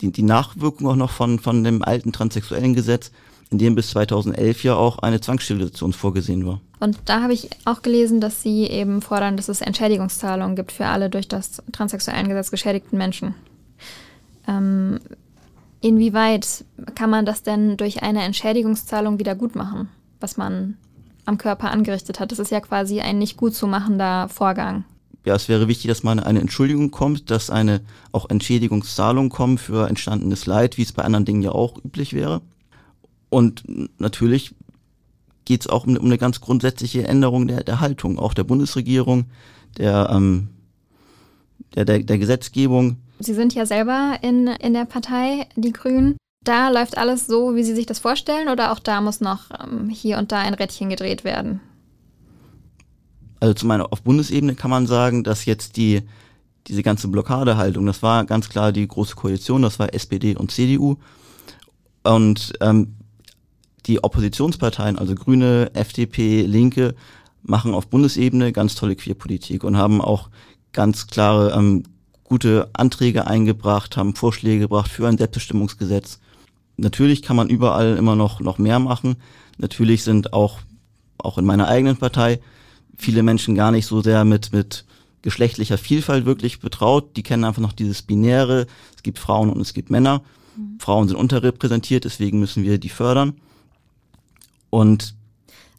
die, 0.00 0.12
die 0.12 0.22
Nachwirkung 0.22 0.86
auch 0.86 0.96
noch 0.96 1.10
von, 1.10 1.40
von 1.40 1.64
dem 1.64 1.82
alten 1.82 2.12
transsexuellen 2.12 2.74
Gesetz 2.74 3.10
in 3.50 3.58
dem 3.58 3.74
bis 3.74 3.90
2011 3.90 4.64
ja 4.64 4.74
auch 4.76 5.00
eine 5.00 5.20
Zwangssterilisation 5.20 5.92
vorgesehen 5.92 6.46
war. 6.46 6.60
Und 6.78 6.98
da 7.04 7.22
habe 7.22 7.32
ich 7.32 7.50
auch 7.64 7.82
gelesen, 7.82 8.20
dass 8.20 8.42
Sie 8.42 8.64
eben 8.64 9.02
fordern, 9.02 9.36
dass 9.36 9.48
es 9.48 9.60
Entschädigungszahlungen 9.60 10.56
gibt 10.56 10.72
für 10.72 10.86
alle 10.86 11.10
durch 11.10 11.28
das 11.28 11.62
transsexuellen 11.72 12.28
Gesetz 12.28 12.50
geschädigten 12.50 12.96
Menschen. 12.96 13.34
Ähm, 14.48 15.00
inwieweit 15.80 16.64
kann 16.94 17.10
man 17.10 17.26
das 17.26 17.42
denn 17.42 17.76
durch 17.76 18.02
eine 18.02 18.22
Entschädigungszahlung 18.22 19.18
wieder 19.18 19.34
gut 19.34 19.56
machen, 19.56 19.88
was 20.20 20.36
man 20.36 20.76
am 21.26 21.36
Körper 21.36 21.70
angerichtet 21.70 22.20
hat? 22.20 22.32
Das 22.32 22.38
ist 22.38 22.50
ja 22.50 22.60
quasi 22.60 23.00
ein 23.00 23.18
nicht 23.18 23.36
gut 23.36 23.54
zu 23.54 23.66
machender 23.66 24.28
Vorgang. 24.28 24.84
Ja, 25.26 25.34
es 25.34 25.50
wäre 25.50 25.68
wichtig, 25.68 25.88
dass 25.88 26.02
mal 26.02 26.18
eine 26.18 26.40
Entschuldigung 26.40 26.90
kommt, 26.90 27.30
dass 27.30 27.50
eine 27.50 27.82
auch 28.10 28.30
Entschädigungszahlung 28.30 29.28
kommt 29.28 29.60
für 29.60 29.86
entstandenes 29.86 30.46
Leid, 30.46 30.78
wie 30.78 30.82
es 30.82 30.92
bei 30.92 31.02
anderen 31.02 31.26
Dingen 31.26 31.42
ja 31.42 31.52
auch 31.52 31.76
üblich 31.84 32.14
wäre. 32.14 32.40
Und 33.30 33.64
natürlich 33.98 34.54
geht 35.44 35.62
es 35.62 35.66
auch 35.68 35.86
um, 35.86 35.96
um, 35.96 36.06
eine 36.06 36.18
ganz 36.18 36.40
grundsätzliche 36.40 37.06
Änderung 37.06 37.48
der, 37.48 37.64
der 37.64 37.80
Haltung, 37.80 38.18
auch 38.18 38.34
der 38.34 38.44
Bundesregierung, 38.44 39.26
der, 39.78 40.10
ähm, 40.12 40.48
der, 41.74 41.84
der, 41.84 42.00
der 42.00 42.18
Gesetzgebung. 42.18 42.96
Sie 43.18 43.34
sind 43.34 43.54
ja 43.54 43.66
selber 43.66 44.18
in, 44.22 44.48
in 44.48 44.74
der 44.74 44.84
Partei, 44.84 45.46
die 45.56 45.72
Grünen. 45.72 46.16
Da 46.44 46.70
läuft 46.70 46.96
alles 46.98 47.26
so, 47.26 47.54
wie 47.54 47.62
Sie 47.62 47.74
sich 47.74 47.86
das 47.86 47.98
vorstellen, 47.98 48.48
oder 48.48 48.72
auch 48.72 48.78
da 48.78 49.00
muss 49.00 49.20
noch 49.20 49.50
ähm, 49.62 49.88
hier 49.88 50.18
und 50.18 50.32
da 50.32 50.40
ein 50.40 50.54
Rädchen 50.54 50.88
gedreht 50.88 51.22
werden? 51.22 51.60
Also 53.40 53.54
zum 53.54 53.70
einen 53.70 53.82
auf 53.82 54.02
Bundesebene 54.02 54.54
kann 54.54 54.70
man 54.70 54.86
sagen, 54.86 55.24
dass 55.24 55.44
jetzt 55.44 55.76
die 55.76 56.02
diese 56.66 56.82
ganze 56.82 57.08
Blockadehaltung, 57.08 57.86
das 57.86 58.02
war 58.02 58.24
ganz 58.24 58.48
klar 58.48 58.72
die 58.72 58.86
große 58.86 59.16
Koalition, 59.16 59.62
das 59.62 59.78
war 59.78 59.94
SPD 59.94 60.36
und 60.36 60.50
CDU. 60.50 60.96
Und 62.02 62.52
ähm, 62.60 62.94
die 63.90 64.04
Oppositionsparteien, 64.04 64.98
also 64.98 65.16
Grüne, 65.16 65.72
FDP, 65.74 66.42
Linke, 66.42 66.94
machen 67.42 67.74
auf 67.74 67.88
Bundesebene 67.88 68.52
ganz 68.52 68.76
tolle 68.76 68.94
Queerpolitik 68.94 69.64
und 69.64 69.76
haben 69.76 70.00
auch 70.00 70.30
ganz 70.72 71.08
klare, 71.08 71.52
ähm, 71.52 71.82
gute 72.22 72.70
Anträge 72.72 73.26
eingebracht, 73.26 73.96
haben 73.96 74.14
Vorschläge 74.14 74.60
gebracht 74.60 74.90
für 74.90 75.08
ein 75.08 75.18
Selbstbestimmungsgesetz. 75.18 76.20
Natürlich 76.76 77.22
kann 77.22 77.34
man 77.34 77.48
überall 77.48 77.96
immer 77.96 78.14
noch, 78.14 78.38
noch 78.38 78.58
mehr 78.58 78.78
machen. 78.78 79.16
Natürlich 79.58 80.04
sind 80.04 80.32
auch, 80.32 80.60
auch 81.18 81.36
in 81.38 81.44
meiner 81.44 81.66
eigenen 81.66 81.96
Partei 81.96 82.38
viele 82.96 83.24
Menschen 83.24 83.56
gar 83.56 83.72
nicht 83.72 83.86
so 83.86 84.00
sehr 84.02 84.24
mit, 84.24 84.52
mit 84.52 84.84
geschlechtlicher 85.22 85.78
Vielfalt 85.78 86.26
wirklich 86.26 86.60
betraut. 86.60 87.16
Die 87.16 87.24
kennen 87.24 87.42
einfach 87.42 87.60
noch 87.60 87.72
dieses 87.72 88.02
Binäre. 88.02 88.68
Es 88.94 89.02
gibt 89.02 89.18
Frauen 89.18 89.50
und 89.50 89.60
es 89.60 89.74
gibt 89.74 89.90
Männer. 89.90 90.22
Mhm. 90.56 90.78
Frauen 90.78 91.08
sind 91.08 91.16
unterrepräsentiert, 91.16 92.04
deswegen 92.04 92.38
müssen 92.38 92.62
wir 92.62 92.78
die 92.78 92.88
fördern. 92.88 93.34
Und 94.70 95.14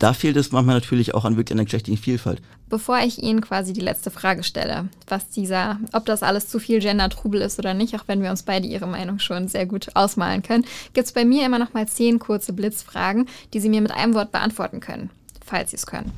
da 0.01 0.13
fehlt 0.13 0.35
es 0.35 0.51
manchmal 0.51 0.75
natürlich 0.75 1.13
auch 1.13 1.25
an 1.25 1.37
wirklich 1.37 1.55
einer 1.55 1.65
geschlechtlichen 1.65 2.01
Vielfalt. 2.01 2.41
Bevor 2.69 2.99
ich 2.99 3.21
Ihnen 3.21 3.41
quasi 3.41 3.71
die 3.71 3.81
letzte 3.81 4.09
Frage 4.09 4.43
stelle, 4.43 4.89
was 5.07 5.29
dieser, 5.29 5.79
ob 5.93 6.05
das 6.05 6.23
alles 6.23 6.47
zu 6.47 6.57
viel 6.57 6.79
Gender-Trubel 6.79 7.41
ist 7.41 7.59
oder 7.59 7.73
nicht, 7.73 7.95
auch 7.95 8.07
wenn 8.07 8.23
wir 8.23 8.31
uns 8.31 8.41
beide 8.41 8.65
Ihre 8.65 8.87
Meinung 8.87 9.19
schon 9.19 9.47
sehr 9.47 9.67
gut 9.67 9.95
ausmalen 9.95 10.41
können, 10.41 10.65
gibt 10.93 11.05
es 11.05 11.13
bei 11.13 11.23
mir 11.23 11.45
immer 11.45 11.59
noch 11.59 11.73
mal 11.73 11.87
zehn 11.87 12.17
kurze 12.17 12.53
Blitzfragen, 12.53 13.27
die 13.53 13.59
Sie 13.59 13.69
mir 13.69 13.81
mit 13.81 13.91
einem 13.91 14.15
Wort 14.15 14.31
beantworten 14.31 14.79
können, 14.79 15.11
falls 15.45 15.69
Sie 15.69 15.75
es 15.75 15.85
können. 15.85 16.11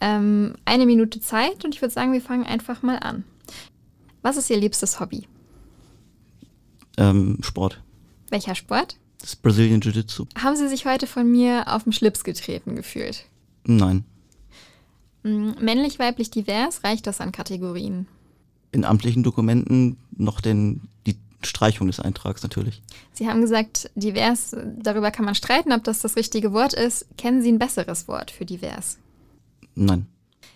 Ähm, 0.00 0.54
eine 0.64 0.86
Minute 0.86 1.20
Zeit 1.20 1.64
und 1.64 1.74
ich 1.74 1.82
würde 1.82 1.94
sagen, 1.94 2.12
wir 2.12 2.22
fangen 2.22 2.46
einfach 2.46 2.82
mal 2.82 2.98
an. 2.98 3.24
Was 4.22 4.36
ist 4.36 4.48
Ihr 4.48 4.58
liebstes 4.58 5.00
Hobby? 5.00 5.26
Ähm, 6.96 7.38
Sport. 7.40 7.80
Welcher 8.30 8.54
Sport? 8.54 8.96
Das 9.24 9.36
Brazilian 9.36 9.80
Jiu-Jitsu. 9.80 10.26
Haben 10.36 10.54
Sie 10.54 10.68
sich 10.68 10.84
heute 10.84 11.06
von 11.06 11.30
mir 11.30 11.74
auf 11.74 11.84
den 11.84 11.94
Schlips 11.94 12.24
getreten 12.24 12.76
gefühlt? 12.76 13.24
Nein. 13.64 14.04
Hm, 15.22 15.54
männlich, 15.62 15.98
weiblich, 15.98 16.30
divers, 16.30 16.84
reicht 16.84 17.06
das 17.06 17.22
an 17.22 17.32
Kategorien? 17.32 18.06
In 18.70 18.84
amtlichen 18.84 19.22
Dokumenten 19.22 19.96
noch 20.14 20.42
den, 20.42 20.82
die 21.06 21.16
Streichung 21.42 21.86
des 21.86 22.00
Eintrags 22.00 22.42
natürlich. 22.42 22.82
Sie 23.14 23.26
haben 23.26 23.40
gesagt, 23.40 23.90
divers, 23.94 24.54
darüber 24.76 25.10
kann 25.10 25.24
man 25.24 25.34
streiten, 25.34 25.72
ob 25.72 25.84
das 25.84 26.02
das 26.02 26.16
richtige 26.16 26.52
Wort 26.52 26.74
ist. 26.74 27.06
Kennen 27.16 27.40
Sie 27.40 27.50
ein 27.50 27.58
besseres 27.58 28.06
Wort 28.08 28.30
für 28.30 28.44
divers? 28.44 28.98
Nein. 29.74 30.04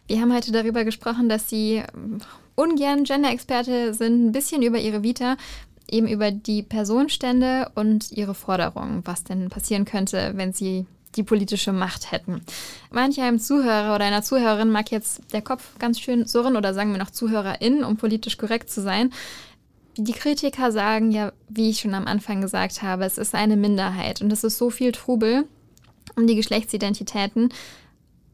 Wir 0.09 0.21
haben 0.21 0.35
heute 0.35 0.53
darüber 0.53 0.85
gesprochen, 0.85 1.31
dass 1.31 1.49
Sie 1.49 1.83
ungern 2.55 3.05
Gender-Experte 3.05 3.95
sind, 3.95 4.27
ein 4.27 4.33
bisschen 4.33 4.61
über 4.61 4.79
Ihre 4.79 5.03
Vita 5.03 5.39
eben 5.91 6.07
über 6.07 6.31
die 6.31 6.63
Personenstände 6.63 7.71
und 7.75 8.13
ihre 8.13 8.35
Forderungen, 8.35 9.03
was 9.05 9.25
denn 9.25 9.49
passieren 9.49 9.85
könnte, 9.85 10.33
wenn 10.35 10.53
sie 10.53 10.87
die 11.17 11.23
politische 11.23 11.73
Macht 11.73 12.13
hätten. 12.13 12.43
Manch 12.91 13.21
einem 13.21 13.39
Zuhörer 13.39 13.95
oder 13.95 14.05
einer 14.05 14.23
Zuhörerin 14.23 14.71
mag 14.71 14.91
jetzt 14.91 15.21
der 15.33 15.43
Kopf 15.43 15.79
ganz 15.79 16.01
schön 16.01 16.27
surren 16.27 16.57
oder 16.57 16.75
sagen 16.75 16.93
wir 16.93 16.99
noch 16.99 17.11
Zuhörerin, 17.11 17.83
um 17.83 17.97
politisch 17.97 18.37
korrekt 18.37 18.71
zu 18.71 18.83
sein. 18.83 19.13
Die 19.97 20.13
Kritiker 20.13 20.71
sagen 20.71 21.11
ja, 21.11 21.33
wie 21.49 21.71
ich 21.71 21.81
schon 21.81 21.95
am 21.95 22.07
Anfang 22.07 22.41
gesagt 22.41 22.83
habe, 22.83 23.05
es 23.05 23.19
ist 23.19 23.35
eine 23.35 23.57
Minderheit 23.57 24.23
und 24.23 24.33
es 24.33 24.45
ist 24.45 24.59
so 24.59 24.71
viel 24.71 24.93
Trubel 24.93 25.45
um 26.17 26.27
die 26.27 26.37
Geschlechtsidentitäten. 26.37 27.53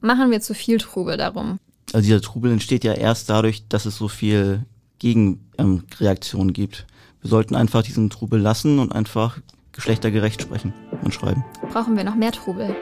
Machen 0.00 0.30
wir 0.30 0.40
zu 0.40 0.54
viel 0.54 0.78
Trubel 0.78 1.16
darum. 1.16 1.58
Also 1.92 2.04
dieser 2.04 2.20
Trubel 2.20 2.52
entsteht 2.52 2.84
ja 2.84 2.92
erst 2.92 3.30
dadurch, 3.30 3.68
dass 3.68 3.86
es 3.86 3.96
so 3.96 4.08
viel 4.08 4.64
Gegenreaktion 4.98 6.52
gibt. 6.52 6.86
Wir 7.24 7.30
sollten 7.30 7.56
einfach 7.56 7.82
diesen 7.82 8.10
Trubel 8.10 8.38
lassen 8.38 8.78
und 8.78 8.94
einfach 8.94 9.38
geschlechtergerecht 9.72 10.42
sprechen 10.42 10.74
und 11.02 11.14
schreiben. 11.14 11.42
Brauchen 11.72 11.96
wir 11.96 12.04
noch 12.04 12.16
mehr 12.16 12.32
Trubel? 12.32 12.76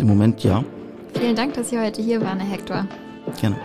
Im 0.00 0.08
Moment 0.08 0.42
ja. 0.42 0.64
Vielen 1.16 1.36
Dank, 1.36 1.54
dass 1.54 1.70
Sie 1.70 1.78
heute 1.78 2.02
hier 2.02 2.20
waren, 2.20 2.40
Herr 2.40 2.50
Hector. 2.50 2.88
Gerne. 3.40 3.56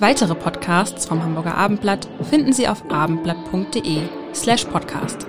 Weitere 0.00 0.34
Podcasts 0.34 1.06
vom 1.06 1.22
Hamburger 1.22 1.56
Abendblatt 1.56 2.08
finden 2.28 2.52
Sie 2.52 2.66
auf 2.66 2.90
abendblatt.de 2.90 4.00
slash 4.34 4.64
podcast. 4.64 5.24